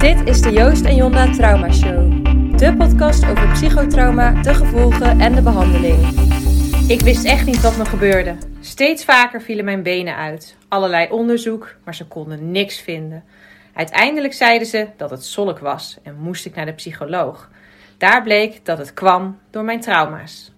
Dit 0.00 0.26
is 0.28 0.40
de 0.40 0.50
Joost 0.52 0.84
en 0.84 0.94
Jonda 0.94 1.32
Trauma 1.32 1.72
Show. 1.72 2.24
De 2.58 2.74
podcast 2.78 3.24
over 3.24 3.48
psychotrauma, 3.52 4.42
de 4.42 4.54
gevolgen 4.54 5.20
en 5.20 5.34
de 5.34 5.42
behandeling. 5.42 6.06
Ik 6.88 7.00
wist 7.00 7.24
echt 7.24 7.46
niet 7.46 7.60
wat 7.60 7.76
me 7.76 7.84
gebeurde. 7.84 8.36
Steeds 8.60 9.04
vaker 9.04 9.42
vielen 9.42 9.64
mijn 9.64 9.82
benen 9.82 10.16
uit. 10.16 10.56
Allerlei 10.68 11.10
onderzoek, 11.10 11.74
maar 11.84 11.94
ze 11.94 12.06
konden 12.06 12.50
niks 12.50 12.80
vinden. 12.80 13.24
Uiteindelijk 13.74 14.32
zeiden 14.32 14.66
ze 14.66 14.86
dat 14.96 15.10
het 15.10 15.24
zolk 15.24 15.58
was 15.58 15.98
en 16.02 16.16
moest 16.18 16.46
ik 16.46 16.54
naar 16.54 16.66
de 16.66 16.72
psycholoog. 16.72 17.50
Daar 17.98 18.22
bleek 18.22 18.64
dat 18.64 18.78
het 18.78 18.94
kwam 18.94 19.38
door 19.50 19.64
mijn 19.64 19.80
trauma's. 19.80 20.52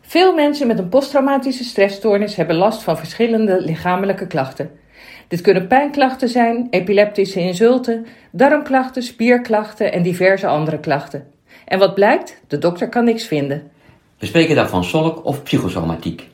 Veel 0.00 0.34
mensen 0.34 0.66
met 0.66 0.78
een 0.78 0.88
posttraumatische 0.88 1.64
stressstoornis 1.64 2.36
hebben 2.36 2.56
last 2.56 2.82
van 2.82 2.96
verschillende 2.98 3.60
lichamelijke 3.60 4.26
klachten. 4.26 4.70
Dit 5.28 5.40
kunnen 5.40 5.66
pijnklachten 5.66 6.28
zijn, 6.28 6.66
epileptische 6.70 7.40
insulten, 7.40 8.06
darmklachten, 8.30 9.02
spierklachten 9.02 9.92
en 9.92 10.02
diverse 10.02 10.46
andere 10.46 10.78
klachten. 10.80 11.24
En 11.64 11.78
wat 11.78 11.94
blijkt? 11.94 12.40
De 12.48 12.58
dokter 12.58 12.88
kan 12.88 13.04
niks 13.04 13.26
vinden. 13.26 13.70
We 14.18 14.26
spreken 14.26 14.54
dan 14.54 14.68
van 14.68 14.84
solk 14.84 15.24
of 15.24 15.42
psychosomatiek. 15.42 16.28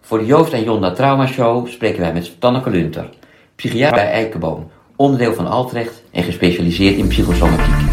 Voor 0.00 0.18
de 0.18 0.26
Joost 0.26 0.52
en 0.52 0.62
Jonda 0.62 0.90
Trauma 0.90 1.26
Show 1.26 1.68
spreken 1.68 2.00
wij 2.00 2.12
met 2.12 2.40
Tanneke 2.40 2.70
Lunter, 2.70 3.08
psychiater 3.56 3.96
bij 3.96 4.10
Eikenboom, 4.10 4.70
onderdeel 4.96 5.34
van 5.34 5.46
Altrecht 5.46 6.02
en 6.12 6.22
gespecialiseerd 6.22 6.96
in 6.96 7.08
psychosomatiek. 7.08 7.92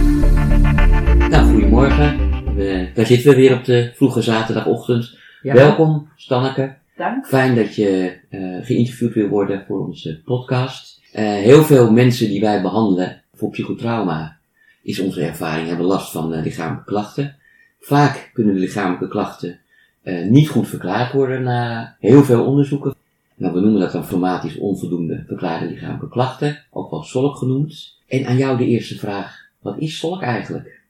Nou, 1.29 1.51
goedemorgen. 1.51 2.31
We, 2.55 2.89
daar 2.93 3.05
zitten 3.05 3.29
we 3.29 3.35
weer 3.35 3.53
op 3.53 3.65
de 3.65 3.91
vroege 3.95 4.21
zaterdagochtend. 4.21 5.17
Ja. 5.41 5.53
Welkom, 5.53 6.09
Stanneke. 6.15 6.75
Dank. 6.95 7.25
Fijn 7.25 7.55
dat 7.55 7.75
je 7.75 8.19
eh, 8.29 8.65
geïnterviewd 8.65 9.13
wil 9.13 9.27
worden 9.27 9.63
voor 9.67 9.85
onze 9.85 10.21
podcast. 10.25 11.01
Eh, 11.11 11.23
heel 11.23 11.63
veel 11.63 11.91
mensen 11.91 12.27
die 12.27 12.41
wij 12.41 12.61
behandelen 12.61 13.21
voor 13.33 13.49
psychotrauma, 13.49 14.37
is 14.83 14.99
onze 14.99 15.21
ervaring, 15.21 15.67
hebben 15.67 15.85
last 15.85 16.11
van 16.11 16.33
eh, 16.33 16.43
lichamelijke 16.43 16.85
klachten. 16.85 17.35
Vaak 17.79 18.29
kunnen 18.33 18.53
de 18.53 18.59
lichamelijke 18.59 19.07
klachten 19.07 19.59
eh, 20.03 20.25
niet 20.25 20.49
goed 20.49 20.67
verklaard 20.67 21.13
worden 21.13 21.43
na 21.43 21.95
heel 21.99 22.23
veel 22.23 22.45
onderzoeken. 22.45 22.95
Nou, 23.35 23.53
we 23.53 23.59
noemen 23.59 23.81
dat 23.81 23.91
dan 23.91 24.05
formatisch 24.05 24.57
onvoldoende 24.57 25.23
verklaarde 25.27 25.65
lichamelijke 25.65 26.09
klachten, 26.09 26.63
ook 26.71 26.91
wel 26.91 27.03
SOLK 27.03 27.35
genoemd. 27.35 27.97
En 28.07 28.25
aan 28.25 28.37
jou 28.37 28.57
de 28.57 28.65
eerste 28.65 28.97
vraag, 28.97 29.49
wat 29.59 29.77
is 29.77 29.97
SOLK 29.97 30.21
eigenlijk? 30.21 30.81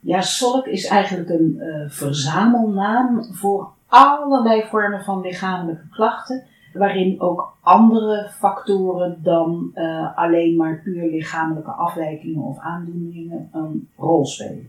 Ja, 0.00 0.20
SOLK 0.20 0.66
is 0.66 0.86
eigenlijk 0.86 1.30
een 1.30 1.60
eh, 1.60 1.90
verzamelnaam 1.90 3.24
voor 3.34 3.73
allerlei 3.94 4.62
vormen 4.62 5.04
van 5.04 5.20
lichamelijke 5.20 5.88
klachten, 5.90 6.42
waarin 6.72 7.20
ook 7.20 7.56
andere 7.60 8.30
factoren 8.38 9.18
dan 9.22 9.70
eh, 9.74 10.16
alleen 10.16 10.56
maar 10.56 10.80
puur 10.84 11.10
lichamelijke 11.10 11.70
afwijkingen 11.70 12.42
of 12.42 12.58
aandoeningen 12.58 13.48
een 13.52 13.88
rol 13.96 14.26
spelen. 14.26 14.68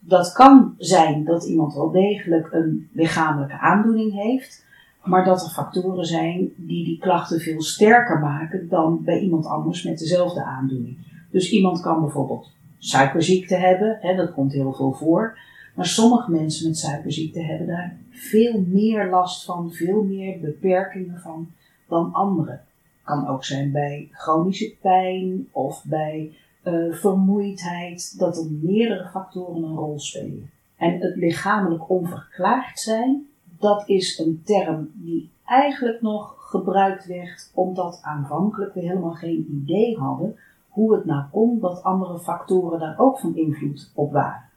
Dat 0.00 0.32
kan 0.32 0.74
zijn 0.78 1.24
dat 1.24 1.44
iemand 1.44 1.74
wel 1.74 1.90
degelijk 1.90 2.52
een 2.52 2.88
lichamelijke 2.92 3.58
aandoening 3.58 4.12
heeft, 4.12 4.66
maar 5.04 5.24
dat 5.24 5.42
er 5.42 5.50
factoren 5.50 6.04
zijn 6.04 6.52
die 6.56 6.84
die 6.84 6.98
klachten 6.98 7.40
veel 7.40 7.62
sterker 7.62 8.18
maken 8.18 8.68
dan 8.68 9.04
bij 9.04 9.18
iemand 9.18 9.46
anders 9.46 9.82
met 9.82 9.98
dezelfde 9.98 10.44
aandoening. 10.44 10.96
Dus 11.30 11.50
iemand 11.50 11.80
kan 11.80 12.00
bijvoorbeeld 12.00 12.50
suikerziekte 12.78 13.54
hebben, 13.54 13.98
hè, 14.00 14.16
dat 14.16 14.32
komt 14.32 14.52
heel 14.52 14.72
veel 14.72 14.92
voor. 14.92 15.38
Maar 15.78 15.86
sommige 15.86 16.30
mensen 16.30 16.66
met 16.66 16.78
suikerziekte 16.78 17.42
hebben 17.42 17.66
daar 17.66 17.96
veel 18.10 18.64
meer 18.66 19.10
last 19.10 19.44
van, 19.44 19.72
veel 19.72 20.02
meer 20.02 20.40
beperkingen 20.40 21.20
van 21.20 21.48
dan 21.88 22.12
anderen. 22.12 22.60
Kan 23.04 23.26
ook 23.26 23.44
zijn 23.44 23.72
bij 23.72 24.08
chronische 24.12 24.74
pijn 24.80 25.48
of 25.52 25.84
bij 25.84 26.32
eh, 26.62 26.92
vermoeidheid, 26.92 28.18
dat 28.18 28.36
er 28.36 28.50
meerdere 28.50 29.08
factoren 29.08 29.62
een 29.62 29.76
rol 29.76 29.98
spelen. 29.98 30.50
En 30.76 31.00
het 31.00 31.16
lichamelijk 31.16 31.90
onverklaard 31.90 32.78
zijn, 32.78 33.26
dat 33.58 33.88
is 33.88 34.18
een 34.18 34.42
term 34.44 34.90
die 34.94 35.30
eigenlijk 35.44 36.00
nog 36.02 36.34
gebruikt 36.38 37.06
werd 37.06 37.50
omdat 37.54 38.00
aanvankelijk 38.02 38.74
we 38.74 38.80
helemaal 38.80 39.14
geen 39.14 39.62
idee 39.62 39.96
hadden 39.96 40.36
hoe 40.68 40.94
het 40.94 41.04
nou 41.04 41.24
kon 41.30 41.58
dat 41.60 41.82
andere 41.82 42.18
factoren 42.18 42.78
daar 42.78 42.98
ook 42.98 43.18
van 43.18 43.36
invloed 43.36 43.90
op 43.94 44.12
waren. 44.12 44.47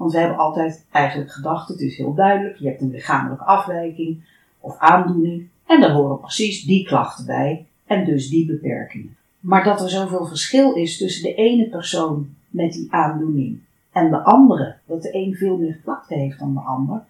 Want 0.00 0.12
we 0.12 0.18
hebben 0.18 0.38
altijd 0.38 0.86
eigenlijk 0.90 1.32
gedacht, 1.32 1.68
het 1.68 1.80
is 1.80 1.96
heel 1.96 2.14
duidelijk, 2.14 2.56
je 2.56 2.68
hebt 2.68 2.80
een 2.80 2.90
lichamelijke 2.90 3.44
afwijking 3.44 4.24
of 4.60 4.78
aandoening 4.78 5.48
en 5.66 5.80
daar 5.80 5.92
horen 5.92 6.20
precies 6.20 6.64
die 6.64 6.86
klachten 6.86 7.26
bij 7.26 7.66
en 7.86 8.04
dus 8.04 8.28
die 8.28 8.46
beperkingen. 8.46 9.16
Maar 9.40 9.64
dat 9.64 9.80
er 9.80 9.90
zoveel 9.90 10.26
verschil 10.26 10.72
is 10.72 10.98
tussen 10.98 11.22
de 11.22 11.34
ene 11.34 11.68
persoon 11.68 12.28
met 12.48 12.72
die 12.72 12.92
aandoening 12.92 13.58
en 13.92 14.10
de 14.10 14.22
andere, 14.22 14.76
dat 14.86 15.02
de 15.02 15.14
een 15.14 15.34
veel 15.34 15.56
meer 15.56 15.80
klachten 15.84 16.18
heeft 16.18 16.38
dan 16.38 16.54
de 16.54 16.60
ander, 16.60 17.04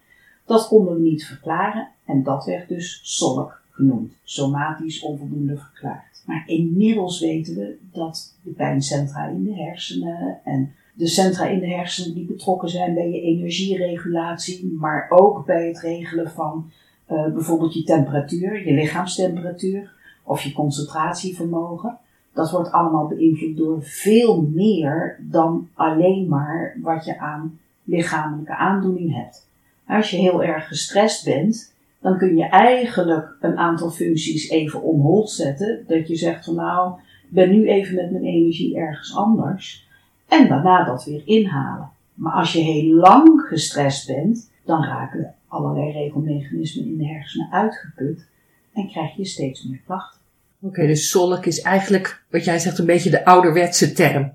dat 0.45 0.67
konden 0.67 0.93
we 0.93 1.01
niet 1.01 1.25
verklaren 1.25 1.87
en 2.05 2.23
dat 2.23 2.45
werd 2.45 2.67
dus 2.67 2.99
SOLK 3.03 3.61
genoemd, 3.69 4.13
somatisch 4.23 5.01
onvoldoende 5.01 5.57
verklaard. 5.57 6.23
Maar 6.25 6.43
inmiddels 6.45 7.19
weten 7.19 7.55
we 7.55 7.77
dat 7.91 8.35
de 8.41 8.51
pijncentra 8.51 9.27
in 9.27 9.43
de 9.43 9.55
hersenen 9.55 10.39
en 10.43 10.75
de 10.93 11.07
centra 11.07 11.45
in 11.45 11.59
de 11.59 11.69
hersenen 11.69 12.13
die 12.13 12.25
betrokken 12.25 12.69
zijn 12.69 12.93
bij 12.93 13.09
je 13.09 13.21
energieregulatie, 13.21 14.77
maar 14.79 15.05
ook 15.09 15.45
bij 15.45 15.67
het 15.67 15.79
regelen 15.79 16.31
van 16.31 16.71
uh, 17.11 17.33
bijvoorbeeld 17.33 17.73
je 17.73 17.83
temperatuur, 17.83 18.67
je 18.67 18.73
lichaamstemperatuur 18.73 19.91
of 20.23 20.41
je 20.41 20.53
concentratievermogen. 20.53 21.97
Dat 22.33 22.51
wordt 22.51 22.71
allemaal 22.71 23.07
beïnvloed 23.07 23.57
door 23.57 23.83
veel 23.83 24.49
meer 24.53 25.19
dan 25.21 25.69
alleen 25.73 26.27
maar 26.27 26.77
wat 26.81 27.05
je 27.05 27.19
aan 27.19 27.59
lichamelijke 27.83 28.55
aandoening 28.55 29.15
hebt. 29.15 29.47
Als 29.87 30.09
je 30.09 30.17
heel 30.17 30.43
erg 30.43 30.67
gestrest 30.67 31.25
bent, 31.25 31.73
dan 32.01 32.17
kun 32.17 32.37
je 32.37 32.45
eigenlijk 32.45 33.35
een 33.39 33.57
aantal 33.57 33.89
functies 33.89 34.49
even 34.49 34.81
on 34.81 34.99
hold 34.99 35.29
zetten. 35.29 35.83
Dat 35.87 36.07
je 36.07 36.15
zegt 36.15 36.45
van 36.45 36.55
nou, 36.55 36.99
ik 36.99 37.29
ben 37.29 37.49
nu 37.49 37.67
even 37.67 37.95
met 37.95 38.11
mijn 38.11 38.23
energie 38.23 38.77
ergens 38.77 39.15
anders. 39.15 39.89
En 40.31 40.47
daarna 40.47 40.83
dat 40.83 41.05
weer 41.05 41.21
inhalen. 41.25 41.89
Maar 42.13 42.33
als 42.33 42.53
je 42.53 42.59
heel 42.59 42.93
lang 42.93 43.41
gestrest 43.41 44.07
bent, 44.07 44.51
dan 44.65 44.83
raken 44.83 45.35
allerlei 45.47 45.91
regelmechanismen 45.91 46.85
in 46.85 46.97
de 46.97 47.07
hersenen 47.07 47.51
uitgeput. 47.51 48.27
En 48.73 48.87
krijg 48.87 49.15
je 49.15 49.25
steeds 49.25 49.63
meer 49.63 49.81
klachten. 49.85 50.19
Oké, 50.59 50.87
dus 50.87 51.09
solk 51.09 51.45
is 51.45 51.61
eigenlijk, 51.61 52.23
wat 52.29 52.45
jij 52.45 52.59
zegt, 52.59 52.77
een 52.77 52.85
beetje 52.85 53.09
de 53.09 53.25
ouderwetse 53.25 53.93
term. 53.93 54.31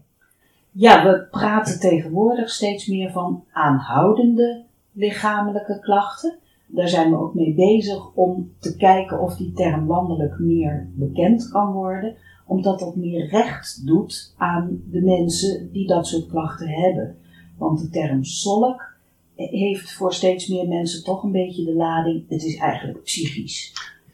Ja, 0.70 1.04
we 1.04 1.26
praten 1.30 1.80
tegenwoordig 1.80 2.50
steeds 2.50 2.86
meer 2.86 3.10
van 3.10 3.44
aanhoudende 3.52 4.64
lichamelijke 4.92 5.80
klachten. 5.80 6.38
Daar 6.66 6.88
zijn 6.88 7.10
we 7.10 7.16
ook 7.16 7.34
mee 7.34 7.54
bezig 7.54 8.10
om 8.14 8.52
te 8.58 8.76
kijken 8.76 9.20
of 9.20 9.36
die 9.36 9.52
term 9.52 9.86
landelijk 9.86 10.38
meer 10.38 10.86
bekend 10.92 11.48
kan 11.48 11.72
worden. 11.72 12.16
Omdat 12.46 12.78
dat 12.78 12.96
meer 12.96 13.28
recht 13.28 13.86
doet 13.86 14.34
aan 14.36 14.82
de 14.90 15.00
mensen 15.00 15.72
die 15.72 15.86
dat 15.86 16.06
soort 16.06 16.28
klachten 16.28 16.68
hebben. 16.68 17.16
Want 17.58 17.80
de 17.80 17.88
term 17.88 18.24
solk 18.24 18.94
heeft 19.36 19.92
voor 19.92 20.14
steeds 20.14 20.48
meer 20.48 20.68
mensen 20.68 21.04
toch 21.04 21.22
een 21.22 21.32
beetje 21.32 21.64
de 21.64 21.74
lading, 21.74 22.24
het 22.28 22.44
is 22.44 22.56
eigenlijk 22.56 23.02
psychisch. 23.02 23.72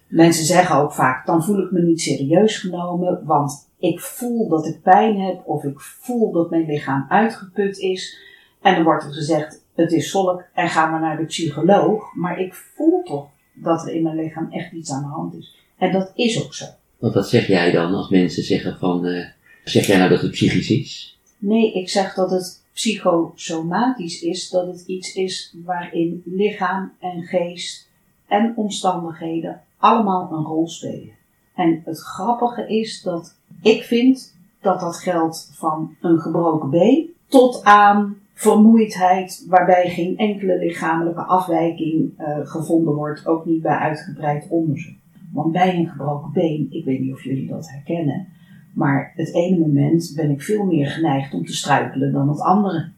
Mensen 0.09 0.44
zeggen 0.44 0.76
ook 0.76 0.93
vaak, 0.93 1.26
dan 1.26 1.44
voel 1.44 1.59
ik 1.59 1.70
me 1.70 1.82
niet 1.82 2.00
serieus 2.00 2.59
genomen, 2.59 3.25
want 3.25 3.70
ik 3.78 4.00
voel 4.00 4.49
dat 4.49 4.66
ik 4.66 4.82
pijn 4.82 5.20
heb 5.20 5.43
of 5.47 5.64
ik 5.64 5.81
voel 5.81 6.32
dat 6.32 6.50
mijn 6.50 6.66
lichaam 6.66 7.06
uitgeput 7.09 7.78
is. 7.78 8.19
En 8.60 8.75
dan 8.75 8.84
wordt 8.84 9.04
er 9.04 9.12
gezegd, 9.12 9.64
het 9.75 9.93
is 9.93 10.10
solk 10.10 10.44
en 10.54 10.69
ga 10.69 10.91
maar 10.91 11.00
naar 11.00 11.16
de 11.16 11.25
psycholoog. 11.25 12.14
Maar 12.14 12.41
ik 12.41 12.54
voel 12.54 13.03
toch 13.03 13.28
dat 13.54 13.87
er 13.87 13.94
in 13.94 14.03
mijn 14.03 14.16
lichaam 14.16 14.50
echt 14.50 14.72
iets 14.72 14.91
aan 14.91 15.03
de 15.03 15.09
hand 15.09 15.34
is. 15.34 15.56
En 15.78 15.93
dat 15.93 16.12
is 16.14 16.44
ook 16.44 16.54
zo. 16.54 16.66
Want 17.02 17.14
wat 17.14 17.28
zeg 17.28 17.46
jij 17.46 17.70
dan 17.70 17.94
als 17.94 18.08
mensen 18.08 18.42
zeggen 18.42 18.78
van, 18.78 19.06
uh, 19.06 19.26
zeg 19.64 19.86
jij 19.86 19.98
nou 19.98 20.10
dat 20.10 20.20
het 20.20 20.30
psychisch 20.30 20.70
is? 20.70 21.19
Nee, 21.38 21.72
ik 21.72 21.88
zeg 21.88 22.14
dat 22.14 22.31
het 22.31 22.62
psychosomatisch 22.72 24.22
is, 24.22 24.50
dat 24.50 24.66
het 24.66 24.84
iets 24.87 25.14
is 25.14 25.54
waarin 25.64 26.22
lichaam 26.25 26.93
en 27.00 27.22
geest 27.22 27.88
en 28.28 28.52
omstandigheden 28.56 29.60
allemaal 29.78 30.32
een 30.32 30.44
rol 30.44 30.69
spelen. 30.69 31.14
En 31.54 31.82
het 31.84 31.99
grappige 31.99 32.69
is 32.69 33.02
dat 33.02 33.37
ik 33.62 33.82
vind 33.82 34.34
dat 34.60 34.81
dat 34.81 34.96
geldt 34.96 35.50
van 35.52 35.96
een 36.00 36.19
gebroken 36.19 36.70
been 36.70 37.10
tot 37.26 37.64
aan 37.64 38.16
vermoeidheid 38.34 39.44
waarbij 39.48 39.90
geen 39.90 40.16
enkele 40.16 40.58
lichamelijke 40.58 41.22
afwijking 41.22 42.12
uh, 42.19 42.38
gevonden 42.43 42.94
wordt, 42.94 43.26
ook 43.26 43.46
niet 43.46 43.62
bij 43.62 43.76
uitgebreid 43.76 44.46
onderzoek. 44.48 45.01
Want 45.32 45.52
bij 45.52 45.76
een 45.76 45.88
gebroken 45.88 46.32
been, 46.32 46.67
ik 46.70 46.84
weet 46.84 47.00
niet 47.00 47.12
of 47.12 47.25
jullie 47.25 47.49
dat 47.49 47.70
herkennen, 47.70 48.26
maar 48.73 49.12
het 49.17 49.34
ene 49.34 49.58
moment 49.58 50.12
ben 50.17 50.31
ik 50.31 50.43
veel 50.43 50.64
meer 50.64 50.87
geneigd 50.87 51.34
om 51.34 51.44
te 51.44 51.55
struikelen 51.55 52.12
dan 52.12 52.29
het 52.29 52.40
andere. 52.40 52.90